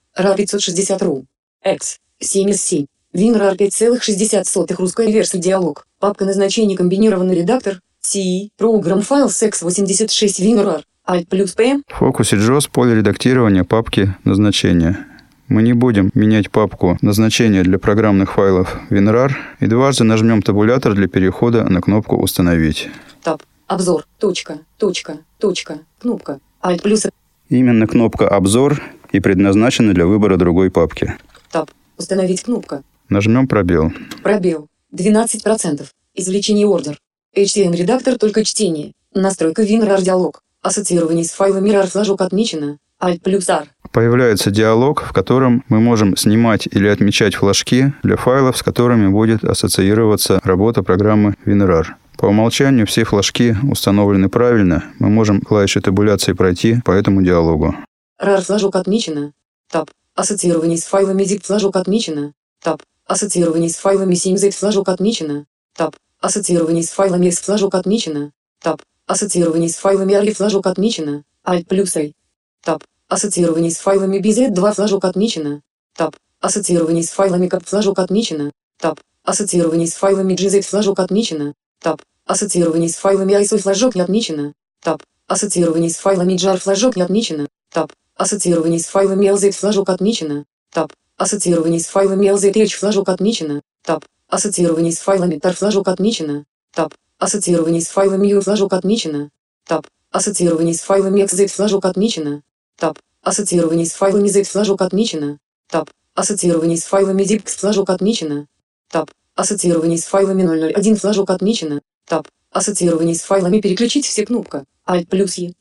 RAR 1.65 1.73
560.ru. 1.73 1.73
X. 1.73 2.01
77. 2.21 2.87
WinRAR 3.15 3.57
5,60 3.57 4.75
русская 4.77 5.11
версия 5.11 5.39
диалог. 5.39 5.87
Папка 5.99 6.25
назначения 6.25 6.77
комбинированный 6.77 7.37
редактор. 7.37 7.81
C. 8.01 8.51
Program 8.59 9.07
Files 9.07 9.33
X86 9.43 10.41
WinRAR. 10.41 10.83
Alt 11.09 11.27
плюс 11.29 11.53
P. 11.53 11.81
В 11.89 11.99
фокусе 11.99 12.37
JOS 12.37 12.71
поле 12.71 12.95
редактирования 12.97 13.65
папки 13.65 14.15
«Назначение». 14.25 15.07
Мы 15.49 15.63
не 15.63 15.75
будем 15.75 16.11
менять 16.15 16.51
папку 16.51 16.97
«Назначение» 17.03 17.63
для 17.63 17.79
программных 17.79 18.33
файлов 18.35 18.79
WinRAR 18.91 19.33
и 19.61 19.67
дважды 19.67 20.05
нажмем 20.05 20.43
табулятор 20.43 20.95
для 20.95 21.07
перехода 21.07 21.65
на 21.65 21.81
кнопку 21.81 22.17
«Установить». 22.17 22.89
Таб. 23.23 23.43
Обзор. 23.67 24.07
Точка. 24.19 24.59
Точка. 24.79 25.19
Точка. 25.39 25.79
Кнопка. 25.99 26.41
Alt 26.63 26.83
плюс 26.83 27.07
Именно 27.51 27.87
кнопка 27.87 28.29
«Обзор» 28.29 28.83
и 29.13 29.21
предназначена 29.21 29.93
для 29.93 30.07
выбора 30.07 30.37
другой 30.37 30.71
папки. 30.71 31.15
Таб. 31.55 31.71
Установить 31.97 32.43
кнопка. 32.43 32.83
Нажмем 33.09 33.47
пробел. 33.47 33.93
Пробел. 34.25 34.67
12%. 34.93 35.87
Извлечение 36.17 36.67
ордер. 36.67 36.99
HTML 37.37 37.77
редактор 37.77 38.19
только 38.19 38.45
чтение. 38.45 38.91
Настройка 39.15 39.63
WinRAR 39.63 40.03
диалог. 40.03 40.41
Ассоциирование 40.63 41.25
с 41.25 41.31
файлами 41.31 41.71
RAR 41.71 41.87
флажок 41.87 42.23
отмечено. 42.23 42.79
Alt 43.01 43.21
плюс 43.21 43.49
R. 43.49 43.69
Появляется 43.93 44.51
диалог, 44.51 45.05
в 45.05 45.13
котором 45.13 45.63
мы 45.69 45.79
можем 45.79 46.17
снимать 46.17 46.67
или 46.67 46.89
отмечать 46.89 47.37
флажки 47.37 47.93
для 48.03 48.17
файлов, 48.17 48.57
с 48.57 48.65
которыми 48.65 49.07
будет 49.07 49.45
ассоциироваться 49.45 50.41
работа 50.43 50.83
программы 50.83 51.37
WinRAR. 51.47 51.87
По 52.19 52.27
умолчанию 52.27 52.85
все 52.89 53.05
флажки 53.05 53.57
установлены 53.71 54.29
правильно. 54.29 54.83
Мы 54.99 55.09
можем 55.09 55.41
клавишей 55.41 55.83
табуляции 55.83 56.33
пройти 56.33 56.81
по 56.85 56.91
этому 56.91 57.23
диалогу. 57.23 57.77
RAR 58.21 58.41
флажок 58.41 58.75
отмечено. 58.75 59.33
Таб. 59.71 59.89
Ассоциирование 60.15 60.79
с 60.79 60.85
файлами 60.85 61.25
zip 61.25 61.45
флажок 61.45 61.77
отмечено. 61.77 62.35
Таб. 62.61 62.83
Ассоциирование 63.07 63.69
с 63.69 63.77
файлами 63.77 64.15
7z 64.15 64.53
флажок 64.53 64.89
отмечено. 64.89 65.47
Таб. 65.75 65.97
Ассоциирование 66.21 66.83
с 66.85 66.91
файлами 66.91 67.27
x 67.27 67.41
флажок 67.41 67.75
отмечено. 67.75 68.33
Таб. 68.61 68.81
Ассоциирование 69.07 69.69
с 69.69 69.75
файлами 69.75 70.15
array 70.15 70.33
флажок 70.33 70.67
отмечено. 70.67 71.25
Alt 71.45 71.67
плюс 71.67 71.97
I. 71.97 72.15
Таб. 72.63 72.85
Ассоциирование 73.09 73.73
с 73.73 73.79
файлами 73.79 74.19
bz2 74.19 74.75
флажок 74.75 75.05
отмечено. 75.05 75.63
Таб. 75.97 76.17
Ассоциирование 76.41 77.03
с 77.03 77.11
файлами 77.11 77.49
как 77.49 77.67
флажок 77.67 77.99
отмечено. 77.99 78.53
Tab. 78.79 79.01
Ассоциирование 79.25 79.89
с 79.89 79.95
файлами 79.95 80.35
gz 80.35 80.63
флажок 80.63 81.01
отмечено. 81.01 81.55
Tab. 81.81 82.01
Ассоциирование 82.27 82.89
с 82.89 82.95
файлами 82.95 83.33
ISO 83.33 83.59
флажок 83.59 83.95
не 83.95 84.01
отмечено. 84.01 84.55
Tab. 84.81 85.03
Ассоциирование 85.27 85.91
с 85.91 85.97
файлами 85.97 86.35
jar 86.35 86.57
флажок 86.57 86.97
не 86.97 87.03
отмечено. 87.03 87.49
Tab. 87.71 87.93
Ассоциирование 88.17 88.79
с 88.79 88.87
файлами 88.87 89.27
lz 89.27 89.51
флажок 89.53 89.89
отмечено. 89.89 90.45
Tab. 90.71 90.93
Ассоциирование 91.17 91.81
с 91.81 91.87
файлами 91.87 92.27
lzh 92.29 92.69
флажок 92.69 93.09
отмечено. 93.09 93.63
Tab. 93.83 94.05
Ассоциирование 94.29 94.93
с 94.93 94.99
файлами 94.99 95.37
tar 95.37 95.55
флажок 95.55 95.89
отмечено. 95.89 96.45
Tab. 96.73 96.95
Ассоциирование 97.19 97.81
с 97.81 97.89
файлами 97.89 98.33
uu 98.33 98.41
флажок 98.41 98.73
отмечено. 98.73 99.31
Tab. 99.67 99.87
Ассоциирование 100.11 100.75
с 100.75 100.81
файлами 100.81 101.23
xz 101.23 101.49
флажок 101.49 101.85
отмечено. 101.85 102.43
Tab. 102.77 102.99
Ассоциирование 103.23 103.87
с 103.87 103.93
файлами 103.93 104.29
z 104.29 104.45
флажок 104.45 104.83
отмечено. 104.83 105.39
Таб. 105.69 105.91
Ассоциирование 106.15 106.77
с 106.77 106.85
файлами 106.85 107.25
zipx 107.25 107.57
флажок 107.57 107.91
отмечено. 107.91 108.47
Таб. 108.89 109.11
Ассоциирование 109.35 109.99
с 109.99 110.05
файлами 110.05 110.73
001 110.73 110.97
флажок 110.97 111.31
отмечено. 111.31 111.81
Таб. 112.07 112.29
Ассоциирование 112.53 113.17
с 113.17 113.23
файлами 113.23 113.61
переключить 113.61 114.07
все 114.07 114.25
кнопка. 114.25 114.65
Alt 114.87 115.09
плюс 115.09 115.37
E. 115.39 115.55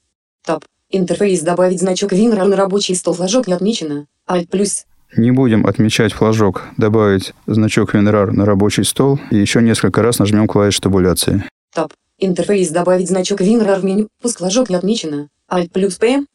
Таб. 0.44 0.64
Интерфейс 0.96 1.42
добавить 1.42 1.80
значок 1.80 2.14
WinRAR 2.14 2.46
на 2.46 2.56
рабочий 2.56 2.94
стол 2.94 3.16
флажок 3.16 3.48
не 3.48 3.54
отмечено. 3.54 4.06
Alt 4.30 4.48
плюс. 4.48 4.86
Не 5.18 5.32
будем 5.32 5.66
отмечать 5.66 6.14
флажок, 6.14 6.62
добавить 6.78 7.34
значок 7.48 7.96
WinRAR 7.96 8.30
на 8.30 8.46
рабочий 8.46 8.84
стол 8.84 9.20
и 9.32 9.38
еще 9.38 9.64
несколько 9.64 10.04
раз 10.04 10.20
нажмем 10.20 10.48
клавишу 10.48 10.82
табуляции. 10.82 11.46
Таб. 11.74 11.92
Интерфейс 12.20 12.70
добавить 12.70 13.08
значок 13.08 13.42
WinRAR 13.42 13.80
в 13.80 13.84
меню. 13.84 14.08
Пуск 14.22 14.38
флажок 14.38 14.70
не 14.70 14.76
отмечено. 14.76 15.30
Alt 15.50 15.72
плюс 15.72 15.96
P. 15.96 16.28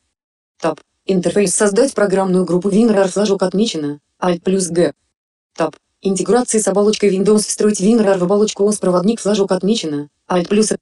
Таб. 0.60 0.80
Интерфейс 1.06 1.54
создать 1.54 1.94
программную 1.94 2.44
группу 2.44 2.68
WinRAR 2.68 3.06
флажок 3.06 3.44
отмечено. 3.44 4.00
Alt 4.20 4.40
плюс 4.42 4.66
G. 4.70 4.92
Таб. 5.56 5.76
Интеграции 6.02 6.58
с 6.58 6.66
оболочкой 6.66 7.16
Windows 7.16 7.46
встроить 7.46 7.80
WinRAR 7.80 8.18
в 8.18 8.24
оболочку 8.24 8.68
OS 8.68 8.80
проводник 8.80 9.20
флажок 9.20 9.52
отмечено. 9.52 10.08
Alt 10.28 10.48
плюс 10.48 10.72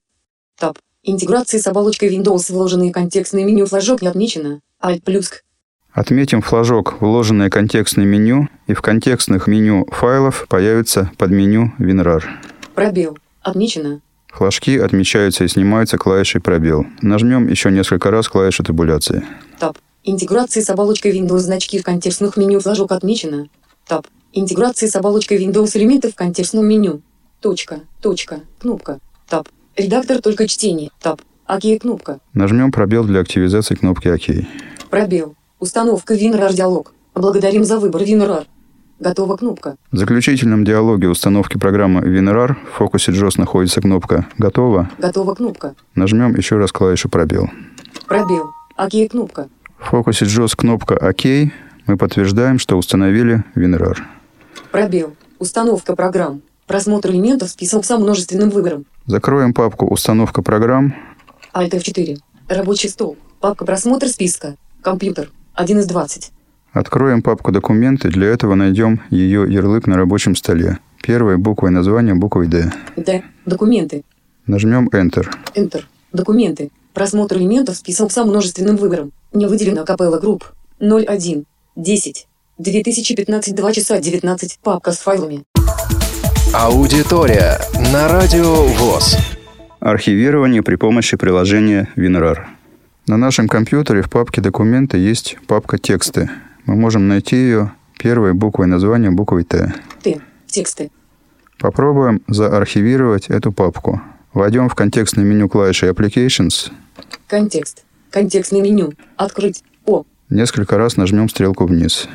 Таб. 0.58 0.78
Интеграции 1.08 1.58
с 1.58 1.66
оболочкой 1.68 2.12
Windows 2.12 2.52
вложенные 2.52 2.92
контекстные 2.92 3.44
меню 3.44 3.66
флажок 3.66 4.02
не 4.02 4.08
отмечено. 4.08 4.60
Alt 4.82 5.02
плюс. 5.02 5.44
Отметим 5.92 6.42
флажок 6.42 7.00
«Вложенное 7.00 7.48
контекстное 7.48 8.04
меню» 8.04 8.48
и 8.66 8.74
в 8.74 8.82
контекстных 8.82 9.46
меню 9.46 9.86
файлов 9.92 10.46
появится 10.48 11.12
подменю 11.16 11.72
WinRAR. 11.78 12.24
Пробел. 12.74 13.16
Отмечено. 13.40 14.00
Флажки 14.32 14.76
отмечаются 14.78 15.44
и 15.44 15.48
снимаются 15.48 15.96
клавишей 15.96 16.40
«Пробел». 16.40 16.84
Нажмем 17.02 17.46
еще 17.46 17.70
несколько 17.70 18.10
раз 18.10 18.28
клавишу 18.28 18.64
табуляции. 18.64 19.24
Таб. 19.60 19.78
Интеграции 20.02 20.60
с 20.60 20.68
оболочкой 20.70 21.16
Windows 21.16 21.38
значки 21.38 21.78
в 21.78 21.84
контекстных 21.84 22.36
меню 22.36 22.58
флажок 22.58 22.90
отмечено. 22.90 23.46
Таб. 23.86 24.08
Интеграции 24.32 24.88
с 24.88 24.96
оболочкой 24.96 25.38
Windows 25.38 25.70
элементов 25.78 26.14
в 26.14 26.16
контекстном 26.16 26.66
меню. 26.66 27.00
Точка. 27.40 27.82
Точка. 28.02 28.40
Кнопка. 28.58 28.98
Таб. 29.28 29.48
Редактор 29.76 30.22
только 30.22 30.48
чтение. 30.48 30.90
Таб. 31.00 31.20
ОК. 31.46 31.62
Кнопка. 31.80 32.18
Нажмем 32.32 32.72
пробел 32.72 33.04
для 33.04 33.20
активизации 33.20 33.74
кнопки 33.74 34.08
«Ок». 34.08 34.46
Пробел. 34.88 35.34
Установка 35.60 36.14
WinRAR 36.14 36.54
диалог. 36.54 36.94
Благодарим 37.14 37.62
за 37.62 37.78
выбор 37.78 38.02
WinRAR. 38.02 38.46
Готова 39.00 39.36
кнопка. 39.36 39.76
В 39.92 39.98
заключительном 39.98 40.64
диалоге 40.64 41.08
установки 41.08 41.58
программы 41.58 42.00
WinRAR 42.00 42.56
в 42.72 42.76
фокусе 42.78 43.12
JOS 43.12 43.34
находится 43.36 43.82
кнопка 43.82 44.26
«Готово». 44.38 44.90
Готова 44.96 45.34
кнопка. 45.34 45.74
Нажмем 45.94 46.34
еще 46.34 46.56
раз 46.56 46.72
клавишу 46.72 47.10
«Пробел». 47.10 47.50
Пробел. 48.06 48.52
ОК. 48.76 48.92
Кнопка. 49.10 49.48
В 49.78 49.90
фокусе 49.90 50.24
JOS 50.24 50.56
кнопка 50.56 50.94
«Ок». 50.94 51.24
Мы 51.86 51.98
подтверждаем, 51.98 52.58
что 52.58 52.78
установили 52.78 53.44
WinRAR. 53.54 53.98
Пробел. 54.72 55.14
Установка 55.38 55.94
программ. 55.94 56.40
Просмотр 56.66 57.10
элементов 57.10 57.50
список 57.50 57.84
со 57.84 57.96
множественным 57.96 58.50
выбором. 58.50 58.86
Закроем 59.06 59.54
папку 59.54 59.86
«Установка 59.86 60.42
программ». 60.42 60.96
Alt 61.54 61.70
F4. 61.70 62.18
Рабочий 62.48 62.88
стол. 62.88 63.16
Папка 63.40 63.64
просмотр 63.64 64.08
списка. 64.08 64.56
Компьютер. 64.82 65.30
1 65.54 65.78
из 65.78 65.86
20. 65.86 66.32
Откроем 66.72 67.22
папку 67.22 67.52
«Документы». 67.52 68.08
Для 68.08 68.26
этого 68.26 68.56
найдем 68.56 69.00
ее 69.10 69.46
ярлык 69.48 69.86
на 69.86 69.96
рабочем 69.96 70.34
столе. 70.34 70.80
Первой 71.02 71.36
буквой 71.36 71.70
названия 71.70 72.14
буквой 72.14 72.48
«Д». 72.48 72.72
Д. 72.96 73.22
Документы. 73.44 74.02
Нажмем 74.46 74.88
Enter. 74.88 75.28
Enter. 75.54 75.84
Документы. 76.12 76.72
Просмотр 76.94 77.36
элементов 77.36 77.76
список 77.76 78.10
со 78.10 78.24
множественным 78.24 78.76
выбором. 78.76 79.12
Не 79.32 79.46
выделено 79.46 79.84
капелла 79.84 80.18
групп. 80.18 80.52
01. 80.80 81.46
10. 81.76 82.26
2015 82.58 83.54
2 83.54 83.72
часа 83.72 84.00
19. 84.00 84.58
Папка 84.62 84.90
с 84.90 84.98
файлами. 84.98 85.44
Аудитория 86.52 87.58
на 87.92 88.08
Радио 88.08 88.64
ВОЗ. 88.64 89.16
Архивирование 89.80 90.62
при 90.62 90.76
помощи 90.76 91.16
приложения 91.16 91.88
WinRAR. 91.96 92.44
На 93.06 93.16
нашем 93.16 93.48
компьютере 93.48 94.02
в 94.02 94.10
папке 94.10 94.40
«Документы» 94.40 94.98
есть 94.98 95.38
папка 95.46 95.78
«Тексты». 95.78 96.30
Мы 96.64 96.76
можем 96.76 97.08
найти 97.08 97.36
ее 97.36 97.72
Первой 97.98 98.32
буквой 98.34 98.66
названия 98.66 99.10
буквой 99.10 99.44
Т. 99.44 99.74
Т. 100.02 100.20
Тексты. 100.46 100.90
Попробуем 101.58 102.22
заархивировать 102.28 103.28
эту 103.28 103.52
папку. 103.52 104.00
Войдем 104.32 104.68
в 104.68 104.74
контекстное 104.74 105.24
меню 105.24 105.48
клавиши 105.48 105.88
Applications. 105.88 106.70
Контекст. 107.26 107.84
Контекстное 108.10 108.60
меню. 108.62 108.92
Открыть. 109.16 109.62
О. 109.84 110.04
Несколько 110.30 110.78
раз 110.78 110.96
нажмем 110.96 111.28
стрелку 111.28 111.66
вниз. 111.66 112.08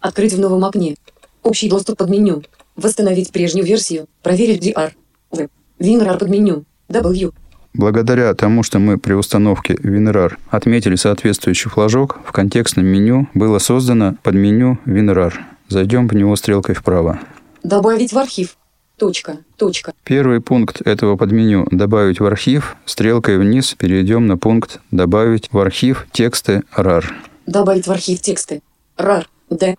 Открыть 0.00 0.32
в 0.34 0.40
новом 0.40 0.64
окне. 0.64 0.96
Общий 1.42 1.68
доступ 1.68 1.98
под 1.98 2.10
меню. 2.10 2.42
Восстановить 2.76 3.32
прежнюю 3.32 3.66
версию. 3.66 4.06
Проверить 4.22 4.66
DR. 4.66 4.92
В. 5.30 5.48
WinRAR 5.78 6.18
под 6.18 6.28
меню. 6.28 6.64
W. 6.88 7.32
Благодаря 7.74 8.32
тому, 8.34 8.62
что 8.62 8.78
мы 8.78 8.96
при 8.98 9.12
установке 9.12 9.74
WinRAR 9.74 10.34
отметили 10.50 10.96
соответствующий 10.96 11.70
флажок, 11.70 12.20
в 12.24 12.32
контекстном 12.32 12.86
меню 12.86 13.28
было 13.34 13.58
создано 13.58 14.16
подменю 14.22 14.78
WinRAR. 14.86 15.34
Зайдем 15.68 16.08
в 16.08 16.14
него 16.14 16.36
стрелкой 16.36 16.74
вправо. 16.74 17.20
Добавить 17.62 18.12
в 18.12 18.18
архив. 18.18 18.56
Точка. 18.96 19.38
Точка. 19.58 19.92
Первый 20.04 20.40
пункт 20.40 20.80
этого 20.80 21.16
подменю 21.16 21.66
«Добавить 21.70 22.18
в 22.18 22.24
архив» 22.24 22.76
стрелкой 22.86 23.36
вниз 23.36 23.74
перейдем 23.74 24.26
на 24.26 24.38
пункт 24.38 24.80
«Добавить 24.90 25.52
в 25.52 25.58
архив 25.58 26.06
тексты 26.12 26.62
RAR». 26.74 27.04
Добавить 27.44 27.86
в 27.86 27.92
архив 27.92 28.20
тексты. 28.22 28.62
RAR. 28.96 29.26
D. 29.50 29.76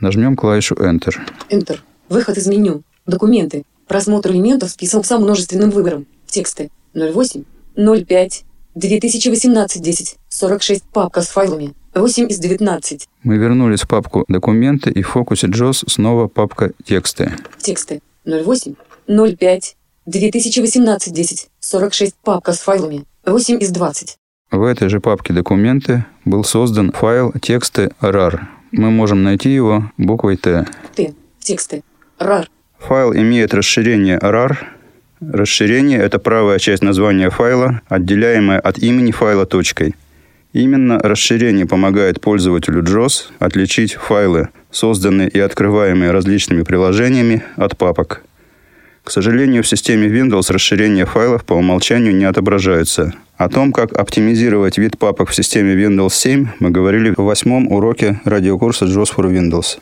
Нажмем 0.00 0.36
клавишу 0.36 0.74
Enter. 0.74 1.14
Enter. 1.48 1.78
Выход 2.08 2.38
из 2.38 2.46
меню. 2.46 2.82
Документы. 3.06 3.64
Просмотр 3.88 4.30
элементов 4.30 4.70
список 4.70 5.04
со 5.04 5.18
множественным 5.18 5.70
выбором. 5.70 6.06
Тексты. 6.26 6.70
08. 6.94 7.42
05. 7.76 8.44
2018 8.74 9.82
10. 9.82 10.16
46. 10.28 10.84
Папка 10.92 11.22
с 11.22 11.28
файлами. 11.28 11.74
8 11.94 12.28
из 12.28 12.38
19. 12.38 13.08
Мы 13.22 13.36
вернулись 13.38 13.80
в 13.80 13.88
папку 13.88 14.24
«Документы» 14.28 14.90
и 14.90 15.02
в 15.02 15.08
фокусе 15.08 15.46
JOS 15.46 15.88
снова 15.88 16.28
папка 16.28 16.72
«Тексты». 16.84 17.32
Тексты. 17.58 18.02
08. 18.24 18.74
05. 19.08 19.76
2018 20.04 21.12
10. 21.12 21.48
46. 21.58 22.14
Папка 22.22 22.52
с 22.52 22.58
файлами. 22.60 23.04
8 23.24 23.60
из 23.60 23.70
20. 23.70 24.16
В 24.52 24.62
этой 24.62 24.88
же 24.88 25.00
папке 25.00 25.32
«Документы» 25.32 26.04
был 26.24 26.44
создан 26.44 26.92
файл 26.92 27.32
«Тексты 27.40 27.90
RAR». 28.00 28.40
Мы 28.72 28.90
можем 28.90 29.22
найти 29.22 29.50
его 29.50 29.90
буквой 29.96 30.36
«Т». 30.36 30.66
Т. 30.94 31.14
Тексты. 31.40 31.82
RAR. 32.18 32.46
Файл 32.78 33.12
имеет 33.14 33.52
расширение 33.52 34.18
RAR. 34.18 34.56
Расширение– 35.20 35.98
это 36.00 36.18
правая 36.18 36.58
часть 36.58 36.82
названия 36.82 37.30
файла, 37.30 37.82
отделяемая 37.88 38.58
от 38.58 38.78
имени 38.78 39.12
файла 39.12 39.44
точкой. 39.44 39.94
Именно 40.52 40.98
расширение 40.98 41.66
помогает 41.66 42.22
пользователю 42.22 42.82
JOS 42.82 43.24
отличить 43.38 43.94
файлы, 43.94 44.48
созданные 44.70 45.28
и 45.28 45.38
открываемые 45.38 46.10
различными 46.10 46.62
приложениями, 46.62 47.42
от 47.56 47.76
папок. 47.76 48.22
К 49.04 49.10
сожалению, 49.10 49.62
в 49.62 49.68
системе 49.68 50.08
Windows 50.08 50.50
расширение 50.50 51.04
файлов 51.04 51.44
по 51.44 51.52
умолчанию 51.52 52.16
не 52.16 52.24
отображается. 52.24 53.12
О 53.36 53.50
том, 53.50 53.72
как 53.72 53.92
оптимизировать 53.92 54.78
вид 54.78 54.98
папок 54.98 55.28
в 55.28 55.34
системе 55.34 55.74
Windows 55.74 56.14
7, 56.14 56.48
мы 56.60 56.70
говорили 56.70 57.10
в 57.10 57.22
восьмом 57.22 57.70
уроке 57.70 58.22
радиокурса 58.24 58.86
JOS 58.86 59.14
for 59.14 59.30
Windows. 59.30 59.78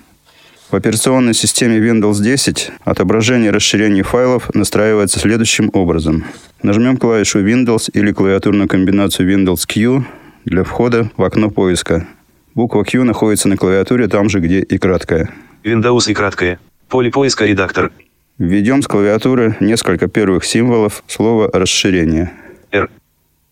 В 0.74 0.76
операционной 0.76 1.34
системе 1.34 1.78
Windows 1.78 2.20
10 2.20 2.72
отображение 2.84 3.52
расширений 3.52 4.02
файлов 4.02 4.52
настраивается 4.54 5.20
следующим 5.20 5.70
образом. 5.72 6.24
Нажмем 6.64 6.96
клавишу 6.96 7.46
Windows 7.46 7.88
или 7.92 8.10
клавиатурную 8.10 8.66
комбинацию 8.66 9.32
Windows 9.32 9.68
Q 9.68 10.04
для 10.44 10.64
входа 10.64 11.12
в 11.16 11.22
окно 11.22 11.48
поиска. 11.48 12.08
Буква 12.56 12.82
Q 12.82 13.04
находится 13.04 13.46
на 13.46 13.56
клавиатуре 13.56 14.08
там 14.08 14.28
же, 14.28 14.40
где 14.40 14.62
и 14.62 14.76
краткая. 14.78 15.32
Windows 15.62 16.10
и 16.10 16.14
краткое. 16.14 16.58
Поле 16.88 17.12
поиска 17.12 17.46
редактор. 17.46 17.92
Введем 18.38 18.82
с 18.82 18.88
клавиатуры 18.88 19.56
несколько 19.60 20.08
первых 20.08 20.44
символов 20.44 21.04
слова 21.06 21.48
«расширение». 21.52 22.32
R. 22.72 22.90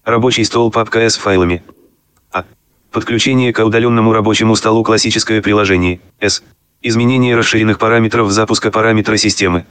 Рабочий 0.05 0.45
стол 0.45 0.73
папка 0.73 0.99
S 0.99 1.15
с 1.15 1.19
файлами. 1.19 1.63
А. 2.33 2.45
Подключение 2.91 3.53
к 3.53 3.65
удаленному 3.65 4.13
рабочему 4.13 4.57
столу 4.57 4.83
классическое 4.83 5.41
приложение. 5.41 6.01
S. 6.19 6.43
Изменение 6.85 7.37
расширенных 7.37 7.79
параметров 7.79 8.31
запуска 8.33 8.73
параметра 8.73 9.17
системы. 9.17 9.65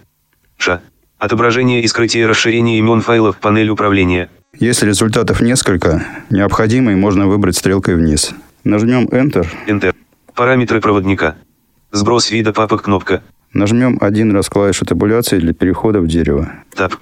Ш. 0.58 0.82
Отображение 1.20 1.82
и 1.84 1.88
скрытие 1.88 2.26
расширения 2.26 2.78
имен 2.80 3.02
файлов 3.02 3.38
панель 3.38 3.70
управления. 3.70 4.30
Если 4.58 4.88
результатов 4.88 5.42
несколько, 5.42 6.06
необходимый 6.30 6.96
можно 6.96 7.28
выбрать 7.28 7.58
стрелкой 7.58 7.96
вниз. 7.96 8.32
Нажмем 8.64 9.08
Enter, 9.08 9.46
Enter. 9.68 9.94
Параметры 10.34 10.80
проводника. 10.80 11.36
Сброс 11.92 12.32
вида 12.32 12.54
папок 12.54 12.84
кнопка. 12.84 13.22
нажмем 13.54 13.98
один 14.00 14.34
раз 14.34 14.48
клавишу 14.48 14.86
табуляции 14.86 15.40
для 15.40 15.54
перехода 15.54 16.00
в 16.00 16.08
дерево. 16.08 16.54
Таб. 16.74 16.96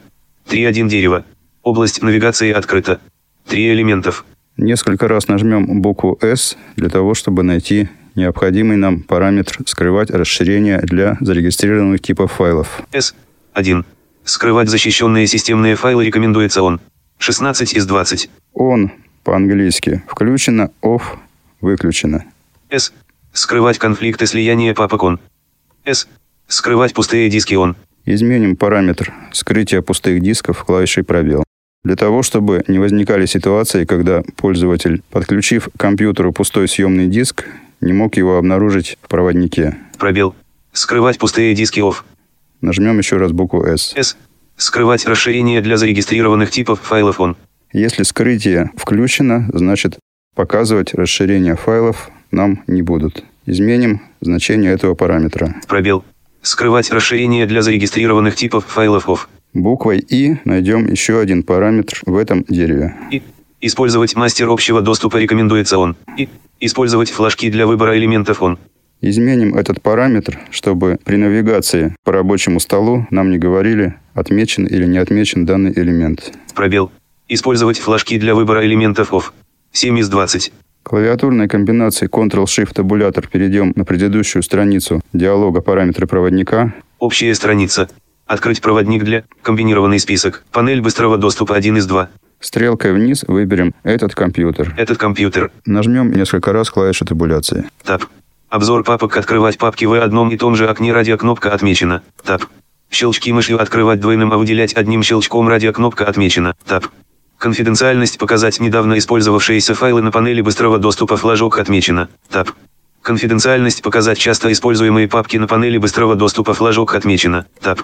3.1 0.47 0.89
дерево. 0.89 1.23
Область 1.61 2.01
навигации 2.01 2.51
открыта. 2.51 2.99
Три 3.47 3.71
элементов. 3.71 4.25
Несколько 4.57 5.07
раз 5.07 5.27
нажмем 5.27 5.81
букву 5.81 6.17
S 6.21 6.57
для 6.75 6.89
того, 6.89 7.13
чтобы 7.13 7.43
найти 7.43 7.89
необходимый 8.19 8.77
нам 8.77 9.01
параметр 9.01 9.57
«Скрывать 9.65 10.11
расширение 10.11 10.79
для 10.81 11.17
зарегистрированных 11.19 12.01
типов 12.01 12.33
файлов». 12.33 12.81
S. 12.91 13.15
1. 13.53 13.85
Скрывать 14.23 14.69
защищенные 14.69 15.25
системные 15.25 15.75
файлы 15.75 16.05
рекомендуется 16.05 16.61
он. 16.61 16.79
16 17.17 17.73
из 17.73 17.85
20. 17.85 18.29
On 18.55 18.91
по-английски 19.23 20.03
включено, 20.07 20.71
off 20.81 21.01
выключено. 21.61 22.25
S. 22.69 22.93
Скрывать 23.33 23.79
конфликты 23.79 24.25
слияния 24.25 24.73
папок 24.73 25.03
он. 25.03 25.19
S. 25.85 26.07
Скрывать 26.47 26.93
пустые 26.93 27.29
диски 27.29 27.55
он. 27.55 27.75
Изменим 28.05 28.55
параметр 28.55 29.13
скрытия 29.31 29.81
пустых 29.81 30.21
дисков 30.21 30.63
клавишей 30.63 31.03
пробел. 31.03 31.43
Для 31.83 31.95
того, 31.95 32.23
чтобы 32.23 32.63
не 32.67 32.79
возникали 32.79 33.25
ситуации, 33.25 33.85
когда 33.85 34.21
пользователь, 34.35 35.01
подключив 35.11 35.69
к 35.69 35.79
компьютеру 35.79 36.33
пустой 36.33 36.67
съемный 36.67 37.07
диск, 37.07 37.45
не 37.81 37.93
мог 37.93 38.17
его 38.17 38.37
обнаружить 38.37 38.97
в 39.01 39.07
проводнике. 39.07 39.77
Пробел. 39.97 40.35
Скрывать 40.71 41.17
пустые 41.17 41.53
диски 41.55 41.79
off. 41.79 41.97
Нажмем 42.61 42.97
еще 42.97 43.17
раз 43.17 43.31
букву 43.31 43.63
S. 43.63 43.93
S. 43.95 44.17
Скрывать 44.57 45.05
расширение 45.05 45.61
для 45.61 45.77
зарегистрированных 45.77 46.51
типов 46.51 46.81
файлов 46.81 47.19
он. 47.19 47.37
Если 47.71 48.03
скрытие 48.03 48.71
включено, 48.75 49.49
значит 49.53 49.97
показывать 50.35 50.93
расширение 50.93 51.55
файлов 51.55 52.09
нам 52.31 52.63
не 52.67 52.81
будут. 52.81 53.23
Изменим 53.45 54.01
значение 54.21 54.71
этого 54.71 54.95
параметра. 54.95 55.55
Пробел. 55.67 56.03
Скрывать 56.41 56.91
расширение 56.91 57.45
для 57.45 57.61
зарегистрированных 57.61 58.35
типов 58.35 58.65
файлов 58.65 59.07
off. 59.07 59.27
Буквой 59.53 59.99
И 59.99 60.37
найдем 60.45 60.85
еще 60.85 61.19
один 61.19 61.43
параметр 61.43 62.01
в 62.05 62.15
этом 62.15 62.45
дереве. 62.47 62.95
И. 63.11 63.21
Использовать 63.61 64.15
мастер 64.15 64.49
общего 64.49 64.81
доступа 64.81 65.17
рекомендуется 65.17 65.77
он. 65.77 65.95
И. 66.17 66.29
Использовать 66.61 67.09
флажки 67.09 67.49
для 67.49 67.65
выбора 67.65 67.97
элементов 67.97 68.41
он. 68.41 68.59
Изменим 69.01 69.55
этот 69.55 69.81
параметр, 69.81 70.37
чтобы 70.51 70.99
при 71.05 71.15
навигации 71.15 71.95
по 72.03 72.11
рабочему 72.11 72.59
столу 72.59 73.07
нам 73.11 73.31
не 73.31 73.37
говорили, 73.37 73.95
отмечен 74.13 74.65
или 74.65 74.85
не 74.85 74.97
отмечен 74.97 75.45
данный 75.45 75.71
элемент. 75.71 76.33
Пробел. 76.53 76.91
Использовать 77.29 77.79
флажки 77.79 78.19
для 78.19 78.35
выбора 78.35 78.65
элементов 78.65 79.13
off. 79.13 79.31
7 79.71 79.99
из 79.99 80.09
20. 80.09 80.51
Клавиатурной 80.83 81.47
комбинацией 81.47 82.09
Ctrl-Shift-табулятор 82.09 83.27
перейдем 83.27 83.71
на 83.75 83.85
предыдущую 83.85 84.43
страницу 84.43 85.01
диалога 85.13 85.61
параметры 85.61 86.07
проводника. 86.07 86.73
Общая 86.97 87.33
страница. 87.35 87.89
Открыть 88.25 88.61
проводник 88.61 89.05
для 89.05 89.23
комбинированный 89.43 89.99
список. 89.99 90.43
Панель 90.51 90.81
быстрого 90.81 91.17
доступа 91.17 91.55
1 91.55 91.77
из 91.77 91.85
2. 91.85 92.09
Стрелкой 92.39 92.93
вниз 92.93 93.25
выберем 93.27 93.73
этот 93.83 94.15
компьютер. 94.15 94.73
Этот 94.77 94.97
компьютер. 94.97 95.51
Нажмем 95.65 96.11
несколько 96.11 96.53
раз 96.53 96.69
клавишу 96.69 97.05
табуляции. 97.05 97.69
Таб. 97.83 98.05
Обзор 98.49 98.83
папок 98.83 99.17
открывать 99.17 99.57
папки 99.57 99.85
в 99.85 99.93
одном 99.93 100.29
и 100.29 100.37
том 100.37 100.55
же 100.55 100.67
окне 100.67 100.93
радиокнопка 100.93 101.53
отмечена. 101.53 102.01
Таб. 102.23 102.45
Щелчки 102.89 103.31
мышью 103.31 103.61
открывать 103.61 103.99
двойным, 103.99 104.33
а 104.33 104.37
выделять 104.37 104.73
одним 104.73 105.03
щелчком 105.03 105.47
радиокнопка 105.47 106.05
отмечена. 106.05 106.55
Таб. 106.65 106.87
Конфиденциальность 107.37 108.17
показать 108.17 108.59
недавно 108.59 108.97
использовавшиеся 108.97 109.75
файлы 109.75 110.01
на 110.01 110.11
панели 110.11 110.41
быстрого 110.41 110.79
доступа 110.79 111.17
флажок 111.17 111.59
отмечена. 111.59 112.09
Таб. 112.29 112.51
Конфиденциальность 113.01 113.81
показать 113.81 114.17
часто 114.17 114.51
используемые 114.51 115.07
папки 115.07 115.37
на 115.37 115.47
панели 115.47 115.77
быстрого 115.77 116.15
доступа 116.15 116.53
флажок 116.53 116.95
отмечена. 116.95 117.45
Таб. 117.61 117.81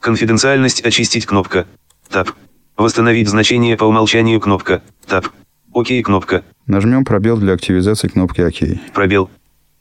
Конфиденциальность 0.00 0.80
очистить 0.84 1.26
кнопка. 1.26 1.66
Таб. 2.08 2.30
Восстановить 2.76 3.28
значение 3.28 3.76
по 3.76 3.84
умолчанию 3.84 4.38
кнопка. 4.38 4.82
Таб. 5.06 5.28
ОК 5.72 5.88
кнопка. 6.04 6.42
Нажмем 6.66 7.04
пробел 7.04 7.38
для 7.38 7.54
активизации 7.54 8.08
кнопки 8.08 8.40
ОК. 8.42 8.92
Пробел. 8.92 9.30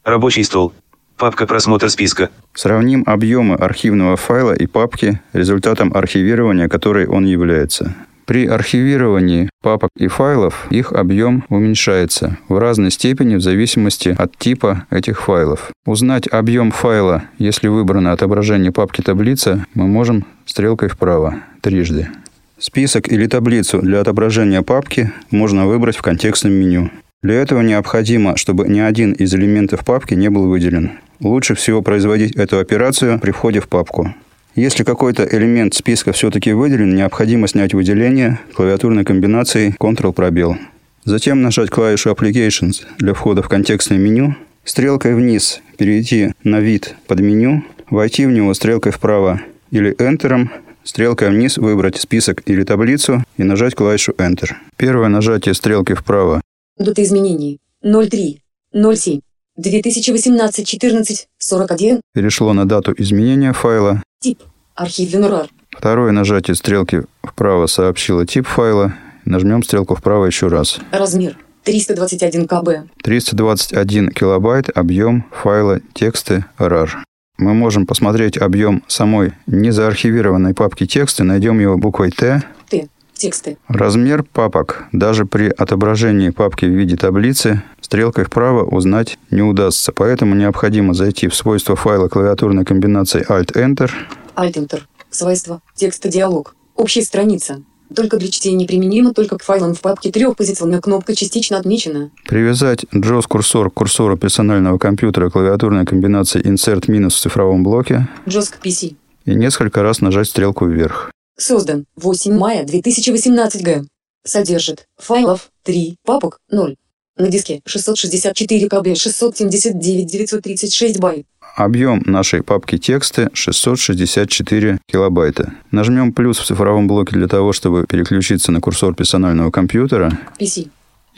Рабочий 0.04 0.44
стол. 0.44 0.74
Папка 1.18 1.46
просмотр 1.46 1.90
списка. 1.90 2.30
Сравним 2.54 3.04
объемы 3.06 3.56
архивного 3.56 4.16
файла 4.16 4.54
и 4.54 4.66
папки 4.66 5.22
результатом 5.34 5.94
архивирования, 5.94 6.68
которой 6.68 7.08
он 7.08 7.26
является. 7.26 7.96
При 8.26 8.48
архивировании 8.48 9.50
папок 9.62 9.92
и 9.98 10.08
файлов 10.08 10.66
их 10.72 10.92
объем 10.94 11.46
уменьшается 11.50 12.38
в 12.50 12.58
разной 12.58 12.92
степени 12.92 13.36
в 13.36 13.42
зависимости 13.42 14.16
от 14.18 14.36
типа 14.38 14.88
этих 14.90 15.22
файлов. 15.22 15.72
Узнать 15.86 16.28
объем 16.28 16.72
файла, 16.72 17.26
если 17.38 17.68
выбрано 17.68 18.12
отображение 18.12 18.72
папки 18.72 19.02
таблица, 19.02 19.66
мы 19.76 19.88
можем 19.88 20.26
стрелкой 20.46 20.90
вправо 20.90 21.36
трижды. 21.62 22.10
Список 22.58 23.12
или 23.12 23.28
таблицу 23.28 23.82
для 23.82 24.00
отображения 24.00 24.62
папки 24.62 25.12
можно 25.30 25.68
выбрать 25.68 25.98
в 25.98 26.02
контекстном 26.02 26.54
меню. 26.54 26.90
Для 27.22 27.36
этого 27.36 27.62
необходимо, 27.62 28.38
чтобы 28.38 28.68
ни 28.68 28.80
один 28.80 29.12
из 29.12 29.34
элементов 29.36 29.84
папки 29.84 30.14
не 30.14 30.30
был 30.30 30.48
выделен. 30.48 30.92
Лучше 31.20 31.56
всего 31.56 31.82
производить 31.82 32.36
эту 32.36 32.60
операцию 32.60 33.20
при 33.20 33.32
входе 33.32 33.60
в 33.60 33.68
папку. 33.68 34.14
Если 34.56 34.86
какой-то 34.86 35.28
элемент 35.30 35.74
списка 35.74 36.14
все-таки 36.14 36.54
выделен, 36.54 36.96
необходимо 36.96 37.48
снять 37.50 37.74
выделение 37.74 38.40
клавиатурной 38.54 39.04
комбинацией 39.04 39.76
Ctrl-пробел. 39.78 40.58
Затем 41.04 41.42
нажать 41.42 41.70
клавишу 41.70 42.12
Applications 42.12 42.84
для 42.98 43.14
входа 43.14 43.42
в 43.42 43.50
контекстное 43.50 43.98
меню, 43.98 44.36
стрелкой 44.64 45.14
вниз 45.14 45.62
перейти 45.78 46.32
на 46.46 46.62
вид 46.62 46.96
под 47.06 47.20
меню, 47.20 47.66
войти 47.90 48.26
в 48.26 48.32
него 48.32 48.54
стрелкой 48.54 48.94
вправо 48.94 49.42
или 49.72 49.94
Enter, 49.98 50.48
стрелкой 50.86 51.30
вниз 51.32 51.58
выбрать 51.58 52.00
список 52.00 52.42
или 52.46 52.64
таблицу 52.64 53.24
и 53.38 53.44
нажать 53.44 53.76
клавишу 53.76 54.14
Enter. 54.14 54.52
Первое 54.78 55.10
нажатие 55.10 55.54
стрелки 55.54 55.94
вправо. 55.94 56.42
Дата 56.78 57.04
изменений 57.04 57.60
03 57.82 58.42
07 58.74 59.20
2018 59.58 60.68
14 60.68 61.28
41 61.38 62.02
Перешло 62.14 62.54
на 62.54 62.66
дату 62.68 62.94
изменения 62.98 63.54
файла. 63.54 64.02
Тип. 64.20 64.40
Архив 64.76 65.14
WinRAR. 65.14 65.50
Второе 65.72 66.12
нажатие 66.12 66.56
стрелки 66.56 67.04
вправо 67.24 67.68
сообщило 67.68 68.26
тип 68.26 68.48
файла. 68.48 68.94
Нажмем 69.26 69.64
стрелку 69.64 69.96
вправо 69.96 70.26
еще 70.26 70.48
раз. 70.48 70.80
Размер 70.92 71.38
321 71.64 72.48
кб. 72.48 72.90
321 73.02 74.10
килобайт 74.10 74.70
объем 74.76 75.26
файла 75.32 75.80
тексты 75.94 76.46
RAR. 76.60 76.90
Мы 77.38 77.54
можем 77.54 77.86
посмотреть 77.86 78.38
объем 78.38 78.84
самой 78.88 79.34
незаархивированной 79.46 80.54
папки 80.54 80.86
тексты. 80.86 81.24
Найдем 81.24 81.60
его 81.60 81.78
буквой 81.78 82.12
Т. 82.12 82.44
Т. 82.70 82.88
Тексты. 83.14 83.58
Размер 83.68 84.24
папок 84.24 84.86
даже 84.92 85.26
при 85.26 85.48
отображении 85.48 86.30
папки 86.30 86.66
в 86.66 86.70
виде 86.70 86.98
таблицы 86.98 87.62
стрелкой 87.80 88.26
вправо 88.26 88.64
узнать 88.64 89.18
не 89.32 89.42
удастся. 89.42 89.92
Поэтому 89.94 90.36
необходимо 90.36 90.94
зайти 90.94 91.28
в 91.28 91.36
свойства 91.36 91.76
файла 91.76 92.08
клавиатурной 92.10 92.66
комбинацией 92.66 93.26
Alt-Enter. 93.26 93.90
Alt-Enter. 94.36 94.82
Свойства. 95.10 95.62
Текста 95.76 96.10
диалог. 96.10 96.56
Общая 96.76 97.04
страница. 97.04 97.62
Только 97.94 98.18
для 98.18 98.30
чтения 98.30 98.66
применимо 98.66 99.14
только 99.14 99.38
к 99.38 99.44
файлам 99.44 99.74
в 99.74 99.82
папке 99.82 100.12
трехпозиционная 100.12 100.82
кнопка 100.82 101.16
частично 101.16 101.58
отмечена. 101.58 102.12
Привязать 102.28 102.86
JOS-курсор 102.94 103.70
к 103.70 103.74
курсору 103.74 104.18
персонального 104.18 104.78
компьютера 104.78 105.30
клавиатурной 105.30 105.86
комбинацией 105.86 106.46
Insert 106.46 106.86
минус 106.90 107.16
в 107.16 107.20
цифровом 107.20 107.64
блоке 107.64 108.08
JOS 108.26 108.54
к 108.54 108.66
PC. 108.66 108.96
и 109.26 109.36
несколько 109.36 109.84
раз 109.84 110.02
нажать 110.02 110.28
стрелку 110.28 110.66
вверх. 110.66 111.12
Создан 111.38 111.86
8 111.98 112.38
мая 112.38 112.64
2018 112.66 113.62
г. 113.64 113.84
Содержит 114.24 114.86
файлов 114.98 115.50
3, 115.64 115.98
папок 116.06 116.40
0. 116.50 116.76
На 117.18 117.30
диске 117.30 117.62
664 117.66 118.68
кб, 118.68 118.96
679 118.96 120.06
936 120.06 121.00
байт. 121.00 121.26
Объем 121.56 122.04
нашей 122.06 122.44
папки 122.44 122.78
тексты 122.78 123.30
664 123.34 124.80
килобайта. 124.92 125.54
Нажмем 125.72 126.12
плюс 126.12 126.38
в 126.40 126.46
цифровом 126.46 126.88
блоке 126.88 127.16
для 127.16 127.28
того, 127.30 127.54
чтобы 127.54 127.86
переключиться 127.88 128.52
на 128.52 128.60
курсор 128.60 128.94
персонального 128.94 129.52
компьютера 129.52 130.20
PC. 130.38 130.70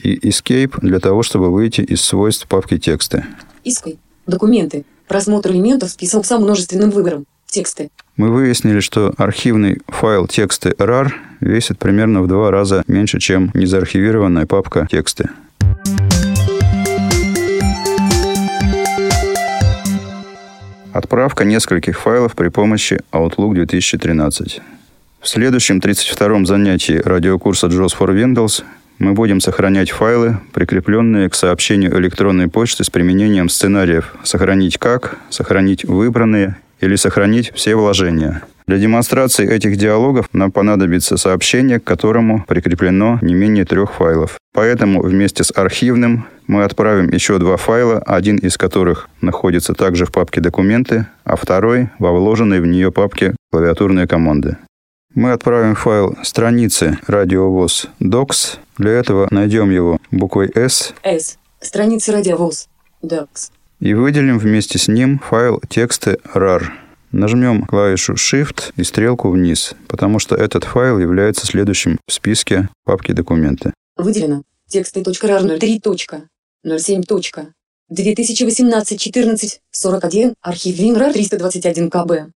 и 0.03 0.29
Escape 0.29 0.79
для 0.81 0.99
того, 0.99 1.23
чтобы 1.23 1.51
выйти 1.51 1.81
из 1.81 2.01
свойств 2.01 2.47
папки 2.47 2.77
тексты. 2.77 3.25
Иской. 3.63 3.97
Документы. 4.27 4.85
Просмотр 5.07 5.51
элементов 5.51 5.89
список 5.89 6.27
со 6.27 6.37
множественным 6.37 6.91
выбором. 6.91 7.25
Тексты. 7.47 7.89
Мы 8.17 8.29
выяснили, 8.31 8.81
что 8.81 9.13
архивный 9.17 9.79
файл 9.87 10.27
тексты 10.27 10.69
RAR 10.77 11.09
весит 11.39 11.79
примерно 11.79 12.21
в 12.21 12.27
два 12.27 12.51
раза 12.51 12.83
меньше, 12.85 13.19
чем 13.19 13.49
незаархивированная 13.55 14.45
папка 14.45 14.87
тексты. 14.91 15.29
Отправка 20.93 21.45
нескольких 21.45 21.99
файлов 21.99 22.35
при 22.35 22.49
помощи 22.49 22.99
Outlook 23.11 23.53
2013. 23.53 24.61
В 25.21 25.27
следующем 25.27 25.77
32-м 25.77 26.45
занятии 26.45 27.01
радиокурса 27.03 27.67
JOS 27.67 27.95
for 27.97 28.09
Windows 28.15 28.63
мы 28.97 29.13
будем 29.13 29.39
сохранять 29.39 29.91
файлы, 29.91 30.39
прикрепленные 30.53 31.29
к 31.29 31.35
сообщению 31.35 31.95
электронной 31.99 32.47
почты 32.47 32.83
с 32.83 32.89
применением 32.89 33.47
сценариев 33.47 34.15
«Сохранить 34.23 34.79
как», 34.79 35.17
«Сохранить 35.29 35.85
выбранные» 35.85 36.57
или 36.81 36.95
«Сохранить 36.95 37.51
все 37.53 37.75
вложения». 37.75 38.41
Для 38.67 38.77
демонстрации 38.77 39.49
этих 39.49 39.77
диалогов 39.77 40.27
нам 40.33 40.51
понадобится 40.51 41.15
сообщение, 41.15 41.79
к 41.79 41.85
которому 41.85 42.43
прикреплено 42.45 43.17
не 43.21 43.33
менее 43.33 43.63
трех 43.63 43.93
файлов. 43.93 44.37
Поэтому 44.53 45.01
вместе 45.01 45.45
с 45.45 45.53
архивным 45.55 46.27
мы 46.47 46.63
отправим 46.63 47.09
еще 47.09 47.37
два 47.39 47.55
файла, 47.55 47.99
один 47.99 48.37
из 48.37 48.57
которых 48.57 49.09
находится 49.21 49.73
также 49.73 50.05
в 50.05 50.11
папке 50.11 50.41
«Документы», 50.41 51.07
а 51.23 51.37
второй 51.37 51.89
во 51.97 52.11
вложенной 52.11 52.59
в 52.59 52.65
нее 52.65 52.91
папке 52.91 53.35
«Клавиатурные 53.51 54.05
команды». 54.05 54.57
Мы 55.15 55.31
отправим 55.31 55.75
файл 55.75 56.17
страницы 56.23 56.99
радиовоз 57.07 57.87
docs. 58.01 58.57
Для 58.77 58.91
этого 58.91 59.27
найдем 59.31 59.71
его 59.71 59.97
буквой 60.11 60.51
S 60.53 60.93
S. 61.03 61.37
Страница 61.61 62.11
радиовоз. 62.11 62.67
DOCS. 63.03 63.51
и 63.79 63.93
выделим 63.93 64.39
вместе 64.39 64.77
с 64.79 64.87
ним 64.87 65.19
файл 65.19 65.61
тексты 65.69 66.17
RAR. 66.33 66.63
Нажмем 67.11 67.63
клавишу 67.63 68.13
Shift 68.13 68.73
и 68.75 68.83
стрелку 68.83 69.29
вниз, 69.29 69.75
потому 69.87 70.19
что 70.19 70.35
этот 70.35 70.65
файл 70.65 70.99
является 70.99 71.45
следующим 71.45 71.97
в 72.05 72.11
списке 72.11 72.67
папки 72.83 73.13
«Документы». 73.13 73.73
Выделено. 73.95 74.43
Тексты 74.67 75.01
.rar 75.01 75.57
03. 75.57 75.81
07. 76.63 77.03
2018 77.89 78.99
14 78.99 79.61
41. 79.71 80.33
Архив 80.41 80.77
WinRAR 80.77 81.13
321 81.13 81.89
кб. 81.89 82.31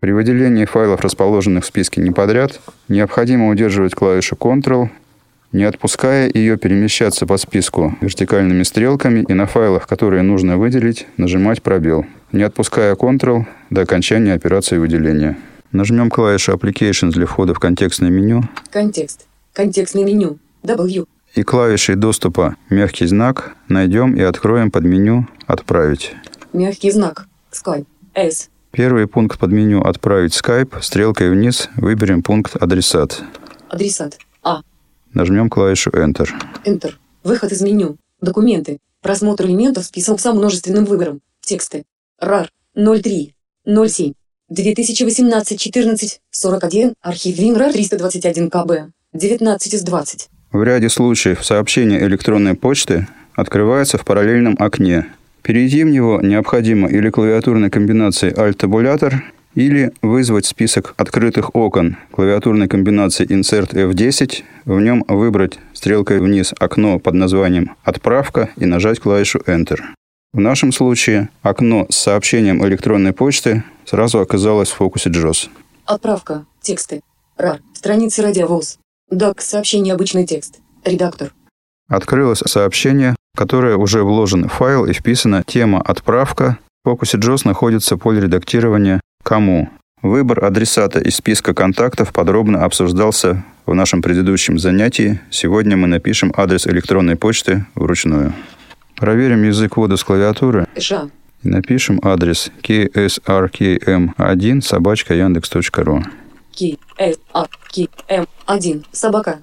При 0.00 0.12
выделении 0.12 0.64
файлов, 0.64 1.00
расположенных 1.00 1.64
в 1.64 1.66
списке 1.66 2.00
не 2.00 2.10
подряд, 2.10 2.60
необходимо 2.88 3.48
удерживать 3.48 3.94
клавишу 3.94 4.36
Ctrl, 4.36 4.88
не 5.52 5.64
отпуская 5.64 6.30
ее 6.32 6.56
перемещаться 6.56 7.26
по 7.26 7.36
списку 7.36 7.96
вертикальными 8.00 8.62
стрелками 8.62 9.24
и 9.28 9.34
на 9.34 9.46
файлах, 9.46 9.86
которые 9.86 10.22
нужно 10.22 10.56
выделить, 10.56 11.06
нажимать 11.18 11.62
пробел, 11.62 12.06
не 12.32 12.42
отпуская 12.42 12.94
Ctrl 12.94 13.44
до 13.70 13.82
окончания 13.82 14.32
операции 14.34 14.78
выделения. 14.78 15.38
Нажмем 15.72 16.10
клавишу 16.10 16.52
Applications 16.52 17.10
для 17.10 17.26
входа 17.26 17.54
в 17.54 17.58
контекстное 17.58 18.10
меню 18.10 18.44
Контекст. 18.70 19.26
Контекстное 19.52 20.04
меню. 20.04 20.38
W. 20.62 21.06
и 21.34 21.42
клавишей 21.42 21.94
доступа 21.94 22.56
«Мягкий 22.70 23.06
знак» 23.06 23.56
найдем 23.68 24.16
и 24.16 24.22
откроем 24.22 24.70
под 24.70 24.84
меню 24.84 25.28
«Отправить». 25.46 26.12
Мягкий 26.52 26.90
знак. 26.90 27.28
Skype. 27.52 27.86
S. 28.14 28.48
Первый 28.72 29.06
пункт 29.06 29.38
под 29.38 29.52
меню 29.52 29.82
«Отправить 29.82 30.32
Skype» 30.32 30.80
стрелкой 30.82 31.30
вниз 31.30 31.68
выберем 31.76 32.22
пункт 32.22 32.56
«Адресат». 32.56 33.22
Адресат. 33.68 34.18
А. 34.42 34.62
Нажмем 35.14 35.48
клавишу 35.48 35.90
Enter. 35.90 36.28
Enter. 36.64 36.94
Выход 37.22 37.52
из 37.52 37.60
меню. 37.60 37.96
Документы. 38.20 38.78
Просмотр 39.02 39.44
элементов 39.44 39.84
список 39.84 40.20
со 40.20 40.32
множественным 40.32 40.84
выбором. 40.84 41.20
Тексты. 41.40 41.84
RAR 42.20 42.48
03 42.74 43.35
07 43.66 44.12
2018 44.48 45.58
14 45.58 46.20
41 46.30 46.94
архив 47.02 47.38
WinRAR 47.38 47.72
321 47.72 48.50
кб 48.50 48.92
19 49.12 49.74
из 49.74 49.82
20 49.82 50.28
В 50.52 50.62
ряде 50.62 50.88
случаев 50.88 51.44
сообщение 51.44 52.00
электронной 52.06 52.54
почты 52.54 53.08
открывается 53.34 53.98
в 53.98 54.04
параллельном 54.04 54.56
окне. 54.58 55.06
Перейти 55.42 55.84
в 55.84 55.88
него 55.88 56.20
необходимо 56.22 56.88
или 56.88 57.10
клавиатурной 57.10 57.70
комбинацией 57.70 58.32
Alt-табулятор, 58.32 59.22
или 59.56 59.92
вызвать 60.02 60.46
список 60.46 60.94
открытых 60.96 61.56
окон 61.56 61.96
клавиатурной 62.12 62.68
комбинации 62.68 63.26
Insert 63.26 63.72
F10, 63.72 64.42
в 64.64 64.80
нем 64.80 65.04
выбрать 65.08 65.58
стрелкой 65.72 66.20
вниз 66.20 66.52
окно 66.58 66.98
под 66.98 67.14
названием 67.14 67.74
«Отправка» 67.82 68.50
и 68.56 68.66
нажать 68.66 69.00
клавишу 69.00 69.38
Enter. 69.46 69.80
В 70.32 70.40
нашем 70.40 70.72
случае 70.72 71.30
окно 71.42 71.86
с 71.88 71.96
сообщением 71.96 72.64
электронной 72.66 73.12
почты 73.12 73.64
сразу 73.84 74.20
оказалось 74.20 74.70
в 74.70 74.74
фокусе 74.74 75.10
JOS. 75.10 75.48
Отправка. 75.86 76.44
Тексты. 76.60 77.00
RAR. 77.38 77.60
Страницы 77.74 78.22
радиовоз. 78.22 78.78
DOC. 79.12 79.40
Сообщение 79.40 79.94
обычный 79.94 80.26
текст. 80.26 80.58
Редактор. 80.84 81.32
Открылось 81.88 82.40
сообщение, 82.40 83.14
в 83.34 83.38
которое 83.38 83.76
уже 83.76 84.02
вложен 84.02 84.48
файл 84.48 84.86
и 84.86 84.92
вписана 84.92 85.44
тема 85.46 85.80
«Отправка». 85.80 86.58
В 86.84 86.90
фокусе 86.90 87.18
JOS 87.18 87.42
находится 87.44 87.96
поле 87.96 88.20
редактирования 88.20 89.00
«Кому?». 89.22 89.68
Выбор 90.02 90.44
адресата 90.44 91.00
из 91.00 91.16
списка 91.16 91.54
контактов 91.54 92.12
подробно 92.12 92.64
обсуждался 92.64 93.44
в 93.64 93.74
нашем 93.74 94.02
предыдущем 94.02 94.58
занятии. 94.58 95.20
Сегодня 95.30 95.76
мы 95.76 95.86
напишем 95.86 96.32
адрес 96.36 96.66
электронной 96.66 97.16
почты 97.16 97.64
вручную. 97.74 98.34
Проверим 98.96 99.42
язык 99.44 99.76
ввода 99.76 99.96
с 99.96 100.04
клавиатуры. 100.04 100.66
Ша. 100.78 101.10
И 101.42 101.48
напишем 101.48 102.00
адрес 102.02 102.50
ksrkm1 102.62 104.60
собачка 104.62 105.14
яндекс.ру. 105.14 106.02
Ки. 106.50 106.78
С. 106.98 107.18
А. 107.34 107.46
Ки. 107.70 107.90
М. 108.08 108.26
1. 108.46 108.84
Собака. 108.90 109.40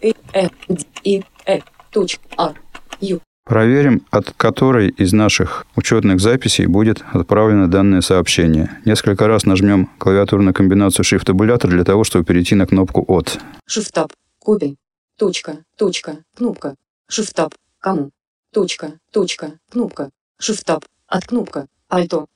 И. 0.00 0.14
Э. 0.32 0.48
И. 1.02 1.24
Э. 1.46 1.58
Точка. 1.90 2.22
А. 2.36 2.54
Ю. 3.00 3.20
Проверим, 3.44 4.06
от 4.12 4.30
которой 4.36 4.90
из 4.90 5.12
наших 5.12 5.66
учетных 5.74 6.20
записей 6.20 6.66
будет 6.66 7.02
отправлено 7.12 7.66
данное 7.68 8.00
сообщение. 8.00 8.70
Несколько 8.84 9.26
раз 9.26 9.44
нажмем 9.44 9.90
клавиатурную 9.98 10.54
комбинацию 10.54 11.04
Shift-табулятор 11.04 11.68
для 11.68 11.82
того, 11.82 12.04
чтобы 12.04 12.24
перейти 12.24 12.54
на 12.54 12.66
кнопку 12.66 13.04
«От». 13.08 13.40
Shift-таб. 13.68 14.12
Копий. 14.38 14.76
Точка. 15.18 15.56
Точка. 15.76 16.18
Кнопка. 16.36 16.76
Shift-таб. 17.10 17.52
Кому. 17.80 18.12
Точка. 18.52 18.98
Точка. 19.10 19.52
Кнопка. 19.70 20.10
Shift-таб. 20.38 20.84
От 21.06 21.24
кнопка. 21.24 21.68
Альто. 21.88 22.26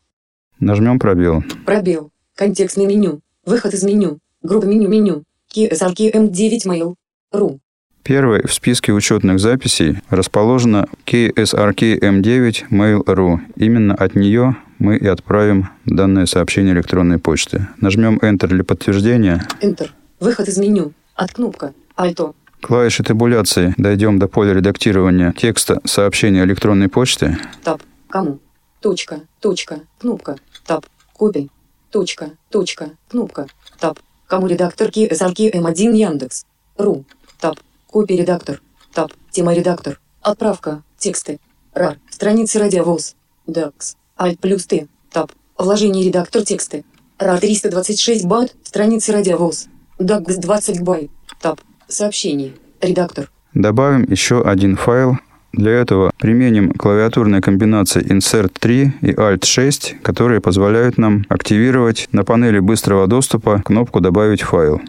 Нажмем 0.59 0.98
пробел. 0.98 1.44
Пробел. 1.66 2.11
Контекстное 2.35 2.87
меню. 2.87 3.20
Выход 3.44 3.74
из 3.74 3.85
меню. 3.85 4.18
Группа 4.42 4.64
меню 4.64 4.88
меню. 4.88 5.24
KSRK 5.55 6.14
M9 6.14 6.66
Mail. 6.66 6.94
Ру. 7.33 7.61
Первой 8.02 8.46
в 8.46 8.55
списке 8.55 8.92
учетных 8.92 9.40
записей 9.40 9.98
расположена 10.09 10.87
KSRK 11.05 12.00
M9 12.00 12.70
Mail.ru. 12.70 13.38
Именно 13.57 13.94
от 13.94 14.14
нее 14.14 14.57
мы 14.79 14.96
и 14.96 15.07
отправим 15.07 15.68
данное 15.85 16.24
сообщение 16.24 16.72
электронной 16.72 17.18
почты. 17.18 17.66
Нажмем 17.83 18.16
Enter 18.22 18.46
для 18.46 18.64
подтверждения. 18.64 19.46
Enter. 19.61 19.90
Выход 20.18 20.48
из 20.48 20.57
меню. 20.57 20.94
От 21.14 21.35
кнопка. 21.35 21.74
Альто. 21.94 22.35
Клавишей 22.61 23.05
табуляции 23.05 23.75
дойдем 23.77 24.19
до 24.19 24.29
поля 24.29 24.55
редактирования 24.55 25.33
текста 25.37 25.81
сообщения 25.85 26.42
электронной 26.45 26.88
почты. 26.88 27.38
Таб. 27.62 27.83
Кому. 28.09 28.38
Точка. 28.81 29.21
Точка. 29.40 29.81
Кнопка. 29.99 30.37
Таб. 30.66 30.87
Копий. 31.12 31.51
Точка. 31.90 32.31
Точка. 32.51 32.90
Кнопка. 33.09 33.47
Таб. 33.79 33.99
Кому 34.27 34.47
редактор 34.47 34.88
KSRK 34.88 35.53
M1 35.53 35.95
Яндекс. 35.95 36.45
Ру. 36.77 37.05
Таб. 37.40 37.59
Копия 37.87 38.16
редактор. 38.16 38.61
Таб. 38.92 39.12
Тема 39.31 39.55
редактор. 39.55 40.01
Отправка. 40.23 40.83
Тексты. 40.99 41.38
РАР. 41.75 41.99
Страницы 42.11 42.59
радиовоз. 42.59 43.14
DAX. 43.47 43.97
Alt 44.19 44.38
плюс 44.38 44.66
Т. 44.66 44.88
Таб. 45.12 45.31
Вложение 45.59 46.05
редактор 46.05 46.42
тексты. 46.42 46.85
РАР 47.19 47.38
326 47.38 48.25
бат. 48.25 48.55
Страницы 48.64 49.12
радиовоз. 49.12 49.66
DAX 49.99 50.40
20 50.40 50.81
байт. 50.83 51.11
Таб. 51.40 51.61
Сообщение. 51.88 52.53
Редактор. 52.81 53.31
Добавим 53.55 54.05
еще 54.09 54.42
один 54.42 54.77
файл. 54.77 55.18
Для 55.53 55.72
этого 55.72 56.11
применим 56.18 56.72
клавиатурные 56.72 57.40
комбинации 57.40 58.03
Insert 58.05 58.53
3 58.59 58.92
и 59.01 59.12
Alt 59.12 59.46
6, 59.46 59.96
которые 60.03 60.40
позволяют 60.42 60.99
нам 60.99 61.25
активировать 61.31 62.09
на 62.12 62.25
панели 62.25 62.59
быстрого 62.59 63.07
доступа 63.07 63.62
кнопку 63.64 64.01
«Добавить 64.01 64.42
файл». 64.42 64.83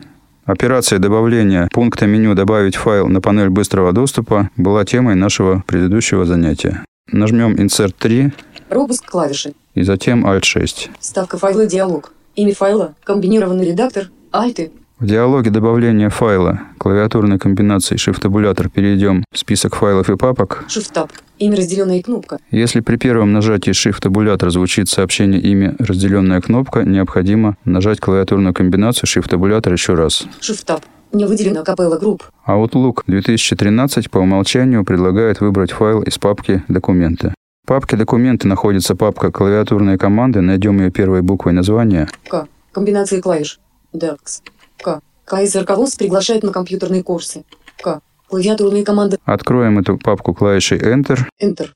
Операция 0.44 1.00
добавления 1.00 1.70
пункта 1.72 2.06
меню 2.08 2.36
«Добавить 2.36 2.76
файл» 2.76 3.08
на 3.08 3.22
панель 3.22 3.50
быстрого 3.50 3.94
доступа 3.94 4.50
была 4.58 4.84
темой 4.84 5.16
нашего 5.16 5.64
предыдущего 5.68 6.26
занятия. 6.26 6.84
Нажмем 7.12 7.56
Insert 7.56 7.94
3 7.98 8.32
Пропуск 8.68 9.06
клавиши. 9.06 9.54
и 9.76 9.84
затем 9.84 10.26
Alt 10.26 10.44
6. 10.44 10.90
Ставка 11.00 11.38
файла 11.38 11.66
диалог. 11.66 12.12
Имя 12.36 12.54
файла. 12.54 12.96
Комбинированный 13.06 13.66
редактор. 13.70 14.10
Альты. 14.32 14.72
В 15.00 15.06
диалоге 15.06 15.52
добавления 15.52 16.10
файла 16.10 16.62
клавиатурной 16.80 17.38
комбинацией 17.38 18.00
Shift-табулятор 18.00 18.68
перейдем 18.68 19.26
в 19.32 19.38
список 19.38 19.76
файлов 19.76 20.10
и 20.10 20.18
папок. 20.18 20.66
Shift-таб. 20.68 21.12
Имя 21.38 21.58
разделенная 21.58 22.02
кнопка. 22.02 22.40
Если 22.50 22.80
при 22.80 22.96
первом 22.96 23.32
нажатии 23.32 23.70
Shift-табулятор 23.74 24.50
звучит 24.50 24.90
сообщение 24.90 25.40
имя 25.40 25.76
разделенная 25.78 26.42
кнопка, 26.42 26.84
необходимо 26.84 27.58
нажать 27.64 28.00
клавиатурную 28.00 28.56
комбинацию 28.56 29.08
Shift-табулятор 29.08 29.72
еще 29.72 29.94
раз. 29.94 30.26
Shift-таб. 30.42 30.82
Не 31.12 31.26
выделена 31.26 31.64
капелла 31.64 32.00
групп. 32.00 32.24
Outlook 32.48 33.04
2013 33.06 34.10
по 34.10 34.18
умолчанию 34.18 34.84
предлагает 34.84 35.42
выбрать 35.42 35.72
файл 35.74 36.02
из 36.02 36.18
папки 36.18 36.64
«Документы». 36.68 37.36
В 37.64 37.68
папке 37.68 37.98
«Документы» 37.98 38.48
находится 38.48 38.96
папка 38.96 39.32
«Клавиатурные 39.32 40.00
команды». 40.00 40.42
Найдем 40.42 40.80
ее 40.80 40.90
первой 40.90 41.22
буквой 41.22 41.54
названия. 41.54 42.08
К. 42.28 42.48
Комбинации 42.72 43.22
клавиш. 43.22 43.60
DAX. 43.94 44.42
К. 44.82 45.02
КСРК 45.26 45.72
ВОЗ 45.78 45.96
приглашает 45.96 46.44
на 46.44 46.52
компьютерные 46.52 47.04
курсы. 47.04 47.44
К. 47.82 48.02
Клавиатурные 48.28 48.84
команды. 48.84 49.18
Откроем 49.26 49.80
эту 49.80 49.98
папку 49.98 50.34
клавишей 50.34 50.80
Enter. 50.80 51.20
Enter. 51.42 51.70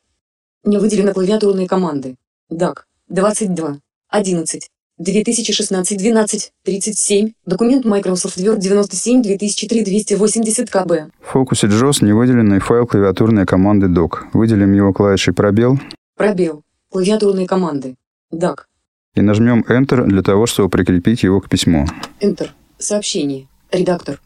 Не 0.64 0.78
выделены 0.78 1.14
клавиатурные 1.14 1.68
команды. 1.68 2.16
DAC. 2.52 2.80
22. 3.10 3.78
11. 4.10 4.68
2016 4.98 5.98
12 5.98 6.52
37. 6.64 7.32
Документ 7.46 7.86
Microsoft 7.86 8.38
Word 8.38 8.58
97 8.60 9.22
2003 9.24 9.84
280 9.84 10.70
КБ. 10.70 10.92
В 11.22 11.26
фокусе 11.32 11.68
JOS 11.68 12.04
не 12.06 12.14
выделенный 12.14 12.60
файл 12.60 12.86
клавиатурной 12.86 13.46
команды 13.46 13.88
doc. 13.88 14.20
Выделим 14.34 14.74
его 14.74 14.94
клавишей 14.94 15.34
пробел 15.34 15.80
Пробел. 16.16 16.64
Клавиатурные 16.90 17.48
команды. 17.48 17.96
DAC. 18.34 18.60
и 19.16 19.22
нажмем 19.22 19.66
Enter 19.68 20.06
для 20.06 20.22
того, 20.22 20.46
чтобы 20.46 20.70
прикрепить 20.70 21.24
его 21.24 21.42
к 21.42 21.50
письму. 21.50 21.86
Enter. 22.22 22.50
Сообщение. 22.82 23.48
Редактор. 23.72 24.20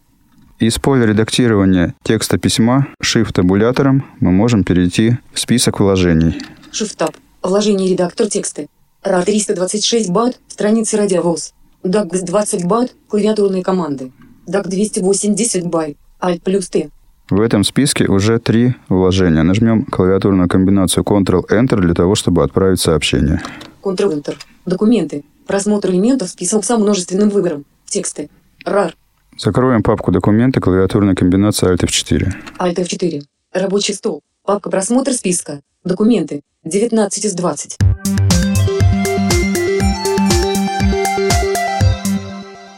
Из 0.60 0.80
поля 0.80 1.06
редактирования 1.06 1.94
текста 2.04 2.38
письма 2.38 2.88
Shift-табулятором 3.04 4.06
мы 4.22 4.32
можем 4.32 4.64
перейти 4.64 5.18
в 5.34 5.40
список 5.40 5.82
вложений. 5.82 6.40
Shift-таб. 6.72 7.14
Вложение 7.44 7.90
редактор 7.90 8.28
тексты. 8.28 8.70
RA 9.04 9.24
326 9.24 10.10
бат. 10.10 10.40
Страницы 10.48 10.96
радиовоз. 10.96 11.54
DAC 11.84 12.24
20 12.24 12.66
бат. 12.66 12.96
Клавиатурные 13.10 13.62
команды. 13.62 14.14
DAC 14.48 14.70
280 14.70 15.68
байт. 15.68 15.98
Alt 16.22 16.42
плюс 16.42 16.70
Т. 16.70 16.90
В 17.30 17.42
этом 17.42 17.66
списке 17.66 18.08
уже 18.08 18.40
три 18.40 18.76
вложения. 18.88 19.44
Нажмем 19.44 19.84
клавиатурную 19.84 20.48
комбинацию 20.48 21.04
Ctrl-Enter 21.04 21.82
для 21.82 21.94
того, 21.94 22.16
чтобы 22.16 22.44
отправить 22.44 22.80
сообщение. 22.80 23.42
Ctrl-Enter. 23.84 24.36
Документы. 24.66 25.26
Просмотр 25.46 25.90
элементов 25.90 26.30
список 26.30 26.64
со 26.64 26.78
множественным 26.78 27.30
выбором. 27.30 27.66
Тексты. 27.86 28.30
RAR. 28.66 28.94
Закроем 29.38 29.84
папку 29.84 30.12
«Документы», 30.12 30.60
клавиатурная 30.60 31.14
комбинация 31.14 31.74
Alt 31.74 31.86
F4. 31.86 32.34
Alt 32.58 32.76
F4. 32.76 33.22
Рабочий 33.54 33.94
стол. 33.94 34.22
Папка 34.44 34.70
просмотр 34.70 35.14
списка. 35.14 35.62
Документы. 35.84 36.42
19 36.64 37.26
из 37.26 37.34
20. 37.34 37.78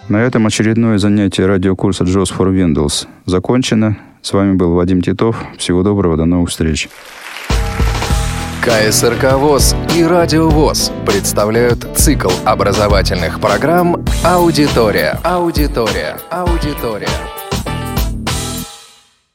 На 0.10 0.18
этом 0.18 0.48
очередное 0.48 0.98
занятие 0.98 1.46
радиокурса 1.46 2.04
JOS 2.04 2.36
for 2.38 2.54
Windows 2.54 3.08
закончено. 3.26 3.98
С 4.22 4.34
вами 4.34 4.54
был 4.54 4.74
Вадим 4.74 5.02
Титов. 5.02 5.38
Всего 5.58 5.84
доброго, 5.84 6.18
до 6.18 6.26
новых 6.26 6.50
встреч. 6.50 6.90
КСРК 8.62 9.34
ВОЗ 9.34 9.76
и 9.96 10.04
Радио 10.04 10.50
ВОЗ 10.50 10.92
представляют 11.06 11.88
цикл 11.96 12.32
образовательных 12.46 13.40
программ 13.40 14.04
«Аудитория». 14.24 15.20
Аудитория. 15.24 16.18
Аудитория. 16.30 17.08